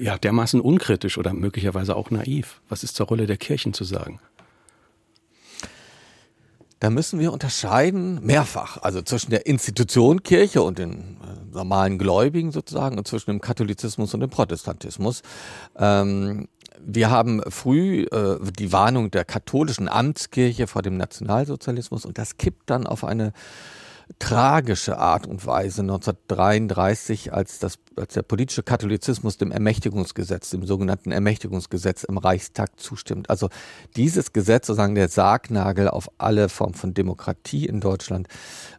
[0.00, 2.60] ja dermaßen unkritisch oder möglicherweise auch naiv?
[2.68, 4.20] Was ist zur Rolle der Kirchen zu sagen?
[6.82, 12.50] Da müssen wir unterscheiden, mehrfach, also zwischen der Institution Kirche und den äh, normalen Gläubigen
[12.50, 15.22] sozusagen und zwischen dem Katholizismus und dem Protestantismus.
[15.76, 16.48] Ähm,
[16.84, 22.68] wir haben früh äh, die Warnung der katholischen Amtskirche vor dem Nationalsozialismus und das kippt
[22.68, 23.32] dann auf eine
[24.18, 31.12] tragische Art und Weise 1933, als, das, als der politische Katholizismus dem Ermächtigungsgesetz, dem sogenannten
[31.12, 33.30] Ermächtigungsgesetz im Reichstag zustimmt.
[33.30, 33.48] Also
[33.96, 38.28] dieses Gesetz, sozusagen der Sargnagel auf alle Formen von Demokratie in Deutschland,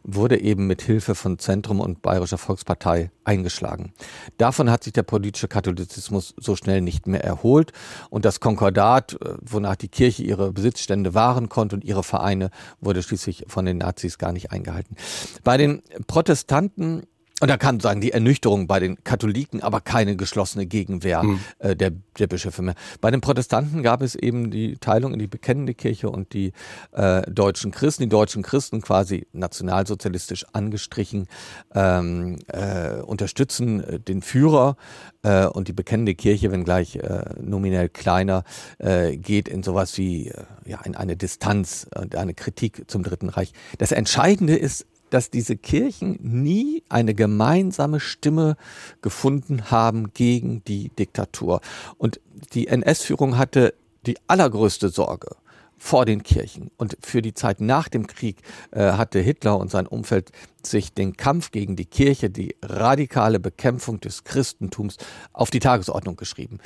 [0.02, 3.92] wurde eben mit Hilfe von Zentrum und Bayerischer Volkspartei eingeschlagen.
[4.38, 7.72] Davon hat sich der politische Katholizismus so schnell nicht mehr erholt
[8.10, 13.02] und das Konkordat, äh, wonach die Kirche ihre Besitzstände wahren konnte und ihre Vereine, wurde
[13.02, 14.96] schließlich von den Nazis gar nicht eingehalten.
[15.42, 17.02] Bei den Protestanten
[17.40, 21.40] und da kann sagen, die Ernüchterung bei den Katholiken, aber keine geschlossene Gegenwehr mhm.
[21.58, 22.74] äh, der, der Bischöfe mehr.
[23.00, 26.52] Bei den Protestanten gab es eben die Teilung in die bekennende Kirche und die
[26.92, 28.04] äh, deutschen Christen.
[28.04, 31.26] Die deutschen Christen quasi nationalsozialistisch angestrichen,
[31.74, 34.76] ähm, äh, unterstützen äh, den Führer
[35.22, 38.44] äh, und die bekennende Kirche, wenngleich äh, nominell kleiner,
[38.78, 40.32] geht in sowas wie
[40.64, 43.52] ja, in eine Distanz und eine Kritik zum Dritten Reich.
[43.78, 48.56] Das Entscheidende ist dass diese Kirchen nie eine gemeinsame Stimme
[49.00, 51.60] gefunden haben gegen die Diktatur.
[51.98, 52.18] Und
[52.52, 53.74] die NS-Führung hatte
[54.06, 55.36] die allergrößte Sorge,
[55.84, 56.70] vor den Kirchen.
[56.78, 58.38] Und für die Zeit nach dem Krieg
[58.70, 60.32] äh, hatte Hitler und sein Umfeld
[60.66, 64.96] sich den Kampf gegen die Kirche, die radikale Bekämpfung des Christentums
[65.34, 66.58] auf die Tagesordnung geschrieben.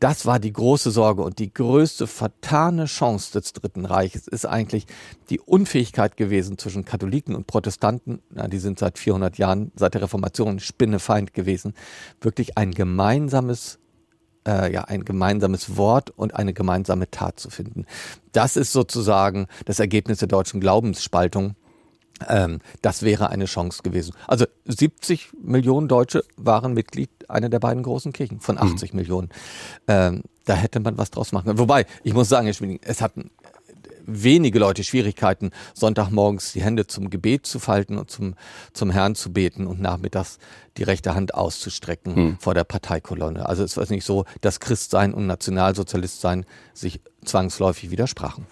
[0.00, 4.86] Das war die große Sorge und die größte vertane Chance des Dritten Reiches ist eigentlich
[5.30, 10.02] die Unfähigkeit gewesen zwischen Katholiken und Protestanten, na, die sind seit 400 Jahren, seit der
[10.02, 11.74] Reformation Spinnefeind gewesen,
[12.20, 13.78] wirklich ein gemeinsames
[14.46, 17.86] äh, ja ein gemeinsames Wort und eine gemeinsame Tat zu finden.
[18.32, 21.54] Das ist sozusagen das Ergebnis der deutschen Glaubensspaltung.
[22.28, 24.14] Ähm, das wäre eine Chance gewesen.
[24.26, 28.96] Also 70 Millionen Deutsche waren Mitglied einer der beiden großen Kirchen von 80 mhm.
[28.98, 29.28] Millionen.
[29.88, 31.58] Ähm, da hätte man was draus machen können.
[31.58, 33.30] Wobei, ich muss sagen, Herr Schmieding, es hatten
[34.06, 38.34] wenige Leute Schwierigkeiten, Sonntagmorgens die Hände zum Gebet zu falten und zum,
[38.72, 40.38] zum Herrn zu beten und nachmittags
[40.76, 42.36] die rechte Hand auszustrecken hm.
[42.40, 43.48] vor der Parteikolonne.
[43.48, 48.46] Also es war nicht so, dass Christsein und Nationalsozialistsein sich zwangsläufig widersprachen.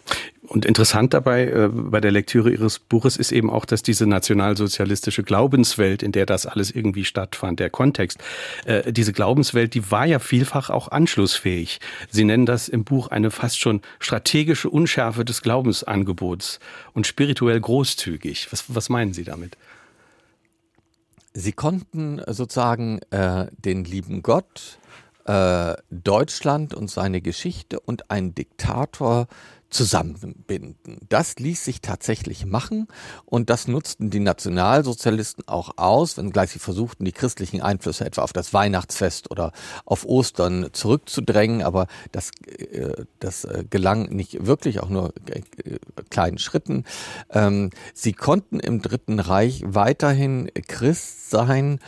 [0.49, 5.22] Und interessant dabei äh, bei der Lektüre Ihres Buches ist eben auch, dass diese nationalsozialistische
[5.22, 8.18] Glaubenswelt, in der das alles irgendwie stattfand, der Kontext,
[8.64, 11.78] äh, diese Glaubenswelt, die war ja vielfach auch anschlussfähig.
[12.11, 16.59] Sie nennen das im Buch eine fast schon strategische Unschärfe des Glaubensangebots
[16.93, 18.49] und spirituell großzügig.
[18.51, 19.57] Was, was meinen Sie damit?
[21.34, 24.78] Sie konnten sozusagen äh, den lieben Gott,
[25.24, 29.28] äh, Deutschland und seine Geschichte und einen Diktator
[29.73, 30.99] zusammenbinden.
[31.09, 32.89] Das ließ sich tatsächlich machen
[33.25, 38.33] und das nutzten die Nationalsozialisten auch aus, wenngleich sie versuchten, die christlichen Einflüsse etwa auf
[38.33, 39.53] das Weihnachtsfest oder
[39.85, 45.41] auf Ostern zurückzudrängen, aber das, äh, das äh, gelang nicht wirklich, auch nur äh,
[46.11, 46.85] kleinen Schritten.
[47.31, 51.79] Ähm, sie konnten im Dritten Reich weiterhin Christ sein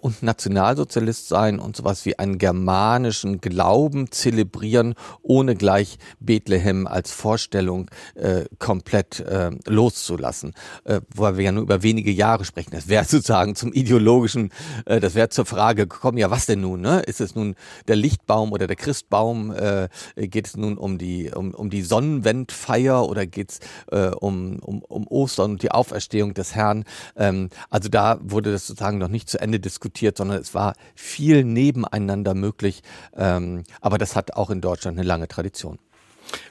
[0.00, 7.90] und Nationalsozialist sein und sowas wie einen germanischen Glauben zelebrieren, ohne gleich Bethlehem als Vorstellung
[8.14, 10.54] äh, komplett äh, loszulassen,
[10.84, 12.70] äh, weil wir ja nur über wenige Jahre sprechen.
[12.70, 14.52] Das wäre sozusagen zum ideologischen,
[14.84, 16.82] äh, das wäre zur Frage gekommen, ja was denn nun?
[16.82, 17.00] Ne?
[17.00, 17.56] Ist es nun
[17.88, 19.50] der Lichtbaum oder der Christbaum?
[19.50, 23.60] Äh, geht es nun um die um, um die Sonnenwendfeier oder geht es
[23.90, 26.84] äh, um, um, um Ostern und die Auferstehung des Herrn?
[27.16, 31.42] Ähm, also da wurde das sozusagen noch nicht zu Ende diskutiert, sondern es war viel
[31.42, 32.84] nebeneinander möglich.
[33.16, 35.80] Ähm, aber das hat auch in Deutschland eine lange Tradition.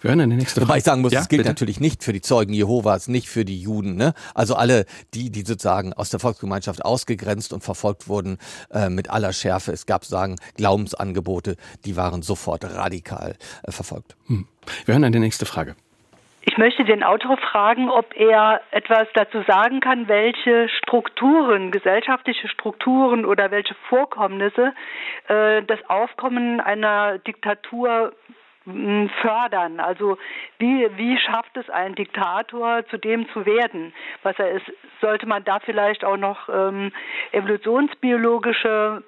[0.01, 0.69] Wir hören eine nächste Frage.
[0.69, 1.49] Wobei ich sagen muss, ja, es gilt bitte?
[1.49, 3.95] natürlich nicht für die Zeugen Jehovas, nicht für die Juden.
[3.95, 4.13] Ne?
[4.33, 8.37] Also alle, die, die sozusagen aus der Volksgemeinschaft ausgegrenzt und verfolgt wurden
[8.71, 9.71] äh, mit aller Schärfe.
[9.71, 11.55] Es gab sagen Glaubensangebote,
[11.85, 14.15] die waren sofort radikal äh, verfolgt.
[14.27, 14.47] Hm.
[14.85, 15.75] Wir hören eine nächste Frage.
[16.47, 23.25] Ich möchte den Autor fragen, ob er etwas dazu sagen kann, welche Strukturen, gesellschaftliche Strukturen
[23.25, 24.73] oder welche Vorkommnisse
[25.27, 28.13] äh, das Aufkommen einer Diktatur
[29.21, 29.79] fördern.
[29.79, 30.17] Also
[30.57, 33.93] wie, wie schafft es ein Diktator, zu dem zu werden,
[34.23, 34.65] was er ist?
[35.01, 36.91] Sollte man da vielleicht auch noch ähm,
[37.31, 39.03] evolutionsbiologische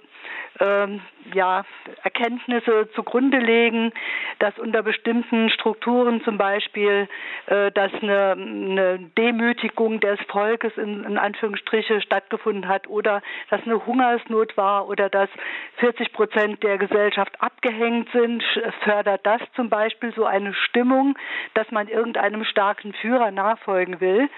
[0.60, 1.02] ähm,
[1.34, 1.66] ja,
[2.04, 3.92] Erkenntnisse zugrunde legen,
[4.40, 7.08] dass unter bestimmten Strukturen zum Beispiel,
[7.48, 13.86] äh, dass eine, eine Demütigung des Volkes in, in Anführungsstriche stattgefunden hat oder dass eine
[13.86, 15.30] Hungersnot war oder dass
[15.78, 18.44] 40 Prozent der Gesellschaft abgehängt sind,
[18.84, 21.18] fördert das zum Beispiel so eine Stimmung,
[21.54, 24.30] dass man irgendeinem starken Führer nachfolgen will.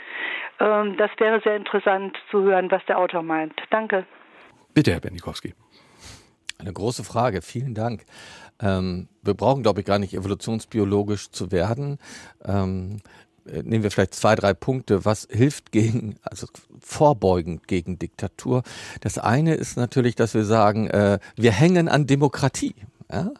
[0.59, 3.53] Ähm, das wäre sehr interessant zu hören, was der Autor meint.
[3.69, 4.05] Danke.
[4.73, 5.53] Bitte, Herr Bendikowski.
[6.59, 8.05] Eine große Frage, vielen Dank.
[8.59, 11.99] Ähm, wir brauchen, glaube ich, gar nicht evolutionsbiologisch zu werden.
[12.43, 12.97] Ähm,
[13.45, 15.05] äh, nehmen wir vielleicht zwei, drei Punkte.
[15.05, 16.47] Was hilft gegen, also
[16.81, 18.63] vorbeugend gegen Diktatur?
[18.99, 22.75] Das eine ist natürlich, dass wir sagen, äh, wir hängen an Demokratie.
[23.11, 23.31] Ja?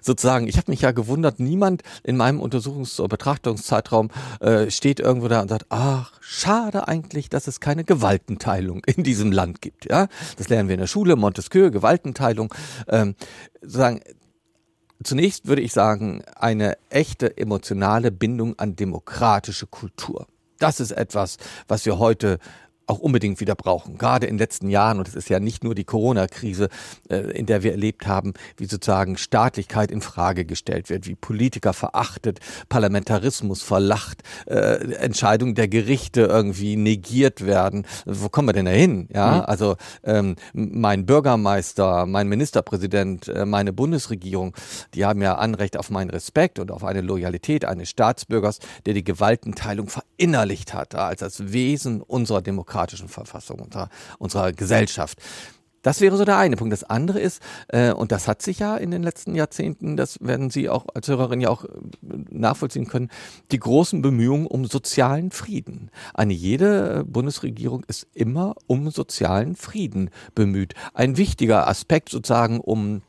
[0.00, 4.10] Sozusagen, ich habe mich ja gewundert, niemand in meinem Untersuchungs- oder Betrachtungszeitraum
[4.40, 9.32] äh, steht irgendwo da und sagt, ach, schade eigentlich, dass es keine Gewaltenteilung in diesem
[9.32, 9.90] Land gibt.
[9.90, 10.08] Ja?
[10.36, 12.54] Das lernen wir in der Schule, Montesquieu, Gewaltenteilung.
[12.88, 13.14] Ähm,
[13.60, 14.00] sozusagen,
[15.04, 20.26] zunächst würde ich sagen, eine echte emotionale Bindung an demokratische Kultur.
[20.58, 21.36] Das ist etwas,
[21.68, 22.38] was wir heute
[22.88, 23.98] auch unbedingt wieder brauchen.
[23.98, 26.68] Gerade in den letzten Jahren, und es ist ja nicht nur die Corona-Krise,
[27.10, 31.72] äh, in der wir erlebt haben, wie sozusagen Staatlichkeit in Frage gestellt wird, wie Politiker
[31.72, 37.86] verachtet, Parlamentarismus verlacht, äh, Entscheidungen der Gerichte irgendwie negiert werden.
[38.06, 39.08] Wo kommen wir denn da hin?
[39.12, 39.40] Ja, mhm.
[39.42, 44.54] also ähm, mein Bürgermeister, mein Ministerpräsident, äh, meine Bundesregierung,
[44.94, 49.04] die haben ja Anrecht auf meinen Respekt und auf eine Loyalität eines Staatsbürgers, der die
[49.04, 52.42] Gewaltenteilung verinnerlicht hat als das Wesen unserer
[52.78, 55.18] demokratischen Verfassung, unserer, unserer Gesellschaft.
[55.82, 56.72] Das wäre so der eine Punkt.
[56.72, 60.50] Das andere ist, äh, und das hat sich ja in den letzten Jahrzehnten, das werden
[60.50, 61.68] Sie auch als Hörerin ja auch äh,
[62.30, 63.10] nachvollziehen können,
[63.52, 65.90] die großen Bemühungen um sozialen Frieden.
[66.14, 70.74] Eine jede Bundesregierung ist immer um sozialen Frieden bemüht.
[70.94, 73.00] Ein wichtiger Aspekt sozusagen, um äh,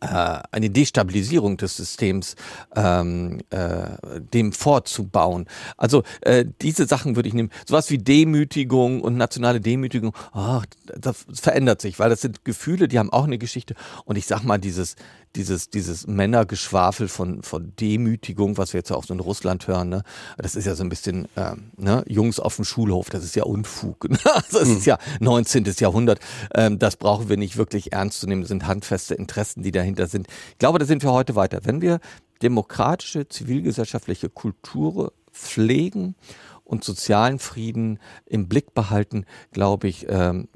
[0.00, 2.36] eine Destabilisierung des Systems
[2.76, 5.46] ähm, äh, dem vorzubauen.
[5.76, 7.50] Also äh, diese Sachen würde ich nehmen.
[7.66, 12.98] Sowas wie Demütigung und nationale Demütigung, oh, das verändert sich, weil das sind Gefühle, die
[12.98, 13.74] haben auch eine Geschichte.
[14.04, 14.96] Und ich sag mal, dieses
[15.36, 20.02] dieses, dieses Männergeschwafel von, von Demütigung, was wir jetzt auch so in Russland hören, ne?
[20.38, 22.04] das ist ja so ein bisschen ähm, ne?
[22.06, 24.06] Jungs auf dem Schulhof, das ist ja Unfug.
[24.24, 25.64] also es ist ja 19.
[25.78, 26.20] Jahrhundert,
[26.54, 30.06] ähm, das brauchen wir nicht wirklich ernst zu nehmen, das sind handfeste Interessen, die dahinter
[30.06, 30.28] sind.
[30.52, 31.60] Ich glaube, da sind wir heute weiter.
[31.64, 32.00] Wenn wir
[32.42, 36.14] demokratische, zivilgesellschaftliche Kultur pflegen
[36.64, 40.48] und sozialen Frieden im Blick behalten, glaube ich, ähm,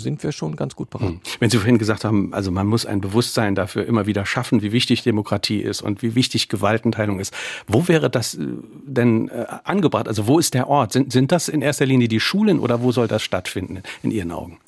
[0.00, 1.14] sind wir schon ganz gut beraten.
[1.14, 1.20] Hm.
[1.40, 4.72] Wenn Sie vorhin gesagt haben, also man muss ein Bewusstsein dafür immer wieder schaffen, wie
[4.72, 7.34] wichtig Demokratie ist und wie wichtig Gewaltenteilung ist.
[7.66, 8.46] Wo wäre das äh,
[8.86, 10.08] denn äh, angebracht?
[10.08, 10.92] Also wo ist der Ort?
[10.92, 14.32] Sind, sind das in erster Linie die Schulen oder wo soll das stattfinden in Ihren
[14.32, 14.58] Augen?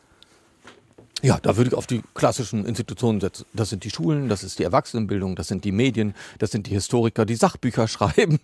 [1.22, 3.44] Ja, da würde ich auf die klassischen Institutionen setzen.
[3.52, 6.70] Das sind die Schulen, das ist die Erwachsenenbildung, das sind die Medien, das sind die
[6.70, 8.38] Historiker, die Sachbücher schreiben.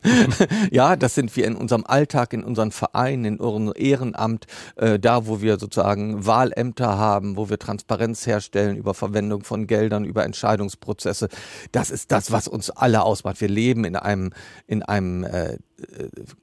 [0.70, 4.46] ja, das sind wir in unserem Alltag, in unseren Vereinen, in unserem Ehrenamt,
[4.76, 10.04] äh, da wo wir sozusagen Wahlämter haben, wo wir Transparenz herstellen über Verwendung von Geldern,
[10.04, 11.28] über Entscheidungsprozesse.
[11.70, 13.40] Das ist das, was uns alle ausmacht.
[13.40, 14.32] Wir leben in einem,
[14.66, 15.58] in einem äh, äh,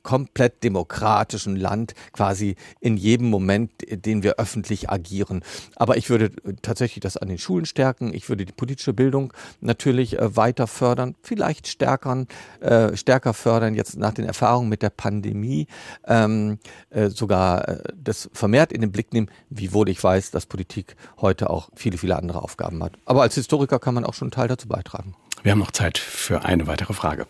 [0.04, 5.44] komplett demokratischen Land quasi in jedem Moment, den wir öffentlich agieren.
[5.76, 6.32] Aber ich würde
[6.62, 8.14] tatsächlich das an den Schulen stärken.
[8.14, 12.28] Ich würde die politische Bildung natürlich äh, weiter fördern, vielleicht stärkern,
[12.60, 15.68] äh, stärker fördern jetzt nach den Erfahrungen mit der Pandemie,
[16.08, 21.50] ähm, äh, sogar das vermehrt in den Blick nehmen, wiewohl ich weiß, dass Politik heute
[21.50, 22.94] auch viele, viele andere Aufgaben hat.
[23.06, 25.16] Aber als Historiker kann man auch schon einen Teil dazu beitragen.
[25.44, 27.28] Wir haben noch Zeit für eine weitere Frage.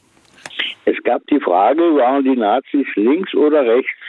[0.85, 3.99] Es gab die Frage, waren die Nazis links oder rechts?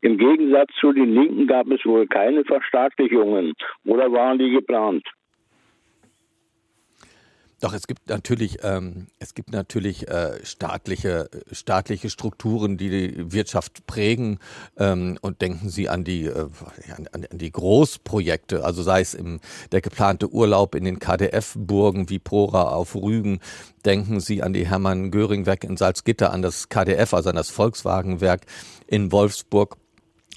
[0.00, 3.52] Im Gegensatz zu den Linken gab es wohl keine Verstaatlichungen
[3.84, 5.06] oder waren die geplant?
[7.62, 13.86] Doch, es gibt natürlich, ähm, es gibt natürlich äh, staatliche, staatliche Strukturen, die die Wirtschaft
[13.86, 14.40] prägen.
[14.76, 16.48] Ähm, und denken Sie an die, äh,
[16.96, 19.38] an, an, die Großprojekte, also sei es im,
[19.70, 23.38] der geplante Urlaub in den KDF-Burgen wie Prora auf Rügen.
[23.84, 28.44] Denken Sie an die Hermann-Göring-Werk in Salzgitter, an das KDF, also an das Volkswagenwerk
[28.88, 29.76] in Wolfsburg.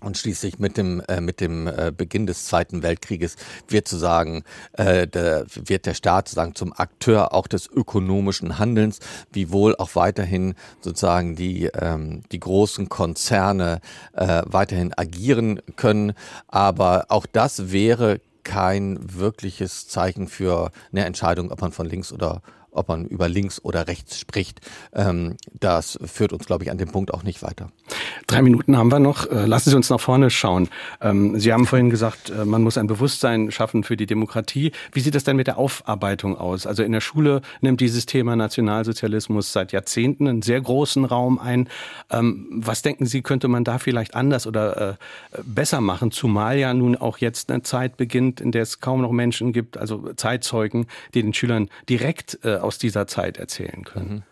[0.01, 3.37] Und schließlich mit dem, äh, mit dem äh, Beginn des Zweiten Weltkrieges
[3.69, 4.43] wird sozusagen,
[4.73, 8.99] äh, der, wird der Staat sozusagen zum Akteur auch des ökonomischen Handelns,
[9.31, 13.79] wiewohl auch weiterhin sozusagen die, ähm, die großen Konzerne
[14.13, 16.13] äh, weiterhin agieren können.
[16.47, 22.41] Aber auch das wäre kein wirkliches Zeichen für eine Entscheidung, ob man von links oder
[22.75, 24.61] ob man über links oder rechts spricht.
[24.93, 27.69] Ähm, das führt uns, glaube ich, an dem Punkt auch nicht weiter.
[28.27, 29.29] Drei Minuten haben wir noch.
[29.29, 30.69] Äh, lassen Sie uns nach vorne schauen.
[31.01, 34.71] Ähm, Sie haben vorhin gesagt, äh, man muss ein Bewusstsein schaffen für die Demokratie.
[34.91, 36.65] Wie sieht das denn mit der Aufarbeitung aus?
[36.65, 41.69] Also in der Schule nimmt dieses Thema Nationalsozialismus seit Jahrzehnten einen sehr großen Raum ein.
[42.09, 44.95] Ähm, was denken Sie, könnte man da vielleicht anders oder äh,
[45.43, 46.11] besser machen?
[46.11, 49.77] Zumal ja nun auch jetzt eine Zeit beginnt, in der es kaum noch Menschen gibt,
[49.77, 54.09] also Zeitzeugen, die den Schülern direkt aus dieser Zeit erzählen können.
[54.09, 54.23] Mhm.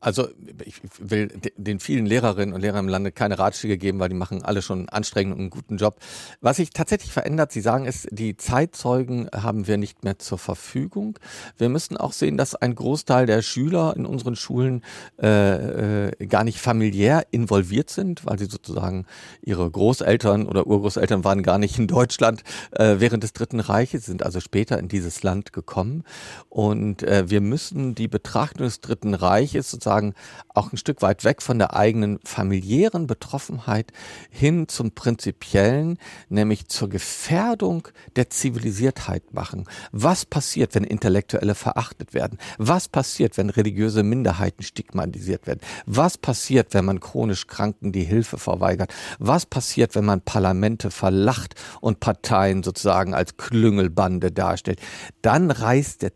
[0.00, 0.28] Also
[0.64, 4.42] ich will den vielen Lehrerinnen und Lehrern im Lande keine Ratschläge geben, weil die machen
[4.42, 5.96] alle schon einen anstrengenden und einen guten Job.
[6.40, 11.18] Was sich tatsächlich verändert, Sie sagen ist, die Zeitzeugen haben wir nicht mehr zur Verfügung.
[11.58, 14.82] Wir müssen auch sehen, dass ein Großteil der Schüler in unseren Schulen
[15.20, 19.04] äh, äh, gar nicht familiär involviert sind, weil sie sozusagen
[19.42, 24.22] ihre Großeltern oder Urgroßeltern waren gar nicht in Deutschland äh, während des Dritten Reiches, sind
[24.22, 26.04] also später in dieses Land gekommen.
[26.48, 30.14] Und äh, wir müssen die Betrachtung des Dritten Reiches sozusagen sozusagen
[30.54, 33.92] auch ein Stück weit weg von der eigenen familiären Betroffenheit
[34.30, 39.66] hin zum prinzipiellen, nämlich zur Gefährdung der Zivilisiertheit machen.
[39.92, 42.38] Was passiert, wenn Intellektuelle verachtet werden?
[42.58, 45.60] Was passiert, wenn religiöse Minderheiten stigmatisiert werden?
[45.86, 48.92] Was passiert, wenn man chronisch Kranken die Hilfe verweigert?
[49.18, 54.80] Was passiert, wenn man Parlamente verlacht und Parteien sozusagen als Klüngelbande darstellt?
[55.22, 56.12] Dann reißt der,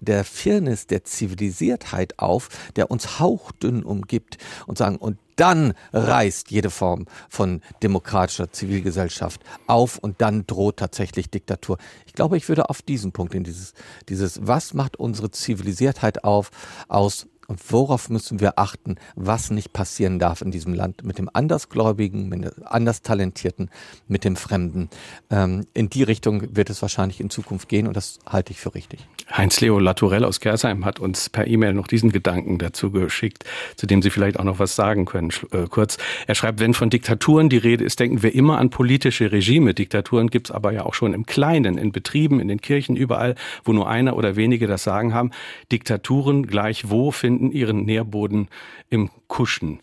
[0.00, 6.70] der Firnis der Zivilisiertheit auf, der uns hauchdünn umgibt und sagen, und dann reißt jede
[6.70, 11.78] Form von demokratischer Zivilgesellschaft auf und dann droht tatsächlich Diktatur.
[12.06, 13.72] Ich glaube, ich würde auf diesen Punkt in dieses,
[14.08, 16.50] dieses, was macht unsere Zivilisiertheit auf,
[16.88, 21.30] aus und worauf müssen wir achten, was nicht passieren darf in diesem Land mit dem
[21.32, 23.70] Andersgläubigen, mit dem Anderstalentierten,
[24.06, 24.90] mit dem Fremden.
[25.30, 28.74] Ähm, in die Richtung wird es wahrscheinlich in Zukunft gehen und das halte ich für
[28.74, 29.00] richtig.
[29.32, 33.44] Heinz-Leo Latourell aus Kersheim hat uns per E-Mail noch diesen Gedanken dazu geschickt,
[33.76, 35.30] zu dem Sie vielleicht auch noch was sagen können.
[35.50, 35.96] Äh, kurz,
[36.26, 39.72] er schreibt, wenn von Diktaturen die Rede ist, denken wir immer an politische Regime.
[39.72, 43.36] Diktaturen gibt es aber ja auch schon im Kleinen, in Betrieben, in den Kirchen, überall,
[43.64, 45.30] wo nur einer oder wenige das Sagen haben.
[45.72, 48.48] Diktaturen gleich wo finden finden ihren Nährboden
[48.90, 49.80] im Kuschen,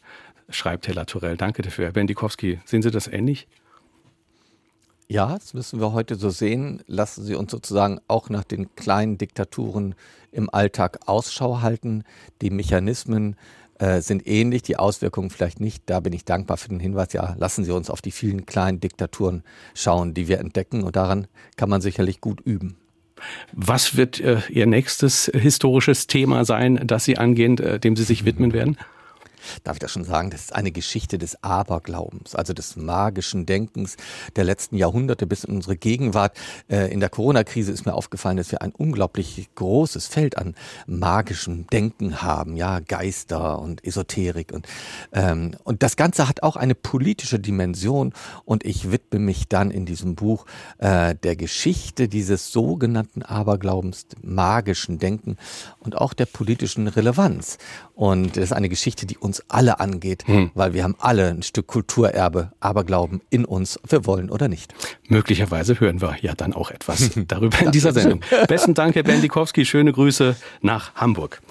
[0.49, 1.37] schreibt Herr Latourell.
[1.37, 1.85] Danke dafür.
[1.85, 3.47] Herr Bendikowski, sehen Sie das ähnlich?
[5.07, 6.83] Ja, das müssen wir heute so sehen.
[6.87, 9.95] Lassen Sie uns sozusagen auch nach den kleinen Diktaturen
[10.31, 12.03] im Alltag Ausschau halten.
[12.41, 13.37] Die Mechanismen
[13.79, 15.83] äh, sind ähnlich, die Auswirkungen vielleicht nicht.
[15.85, 17.13] Da bin ich dankbar für den Hinweis.
[17.13, 19.43] Ja, lassen Sie uns auf die vielen kleinen Diktaturen
[19.75, 20.83] schauen, die wir entdecken.
[20.83, 22.75] Und daran kann man sicherlich gut üben.
[23.51, 28.25] Was wird äh, Ihr nächstes historisches Thema sein, das Sie angehen, äh, dem Sie sich
[28.25, 28.77] widmen werden?
[29.63, 33.97] Darf ich das schon sagen, das ist eine Geschichte des Aberglaubens, also des magischen Denkens
[34.35, 36.37] der letzten Jahrhunderte bis in unsere Gegenwart.
[36.69, 40.55] Äh, in der Corona-Krise ist mir aufgefallen, dass wir ein unglaublich großes Feld an
[40.87, 44.67] magischem Denken haben, ja, Geister und Esoterik und,
[45.13, 48.13] ähm, und das Ganze hat auch eine politische Dimension
[48.45, 50.45] und ich widme mich dann in diesem Buch
[50.77, 55.37] äh, der Geschichte dieses sogenannten Aberglaubens, magischen Denken
[55.79, 57.57] und auch der politischen Relevanz.
[57.93, 60.51] Und das ist eine Geschichte, die uns alle angeht, hm.
[60.53, 64.73] weil wir haben alle ein Stück Kulturerbe, Aberglauben in uns, ob wir wollen oder nicht.
[65.07, 68.21] Möglicherweise hören wir ja dann auch etwas darüber in dieser Sendung.
[68.47, 69.65] Besten Dank, Herr Bendikowski.
[69.65, 71.41] Schöne Grüße nach Hamburg.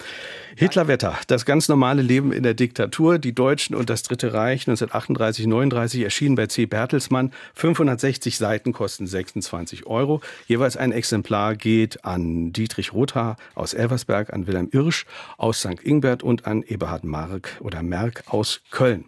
[0.57, 5.47] Hitlerwetter, das ganz normale Leben in der Diktatur, die Deutschen und das Dritte Reich 1938,
[5.47, 6.65] 39 erschienen bei C.
[6.65, 7.33] Bertelsmann.
[7.55, 10.21] 560 Seiten kosten 26 Euro.
[10.47, 15.05] Jeweils ein Exemplar geht an Dietrich Rothaar aus Elversberg, an Wilhelm Irsch
[15.37, 15.83] aus St.
[15.83, 19.05] Ingbert und an Eberhard Mark oder Merck aus Köln.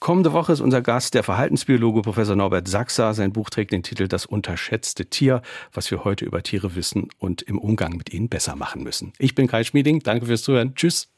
[0.00, 3.12] Kommende Woche ist unser Gast der Verhaltensbiologe Professor Norbert Sachser.
[3.12, 5.42] Sein Buch trägt den Titel Das unterschätzte Tier,
[5.74, 9.12] was wir heute über Tiere wissen und im Umgang mit ihnen besser machen müssen.
[9.18, 10.00] Ich bin Kai Schmieding.
[10.00, 10.74] Danke fürs Zuhören.
[10.74, 11.10] Tschüss.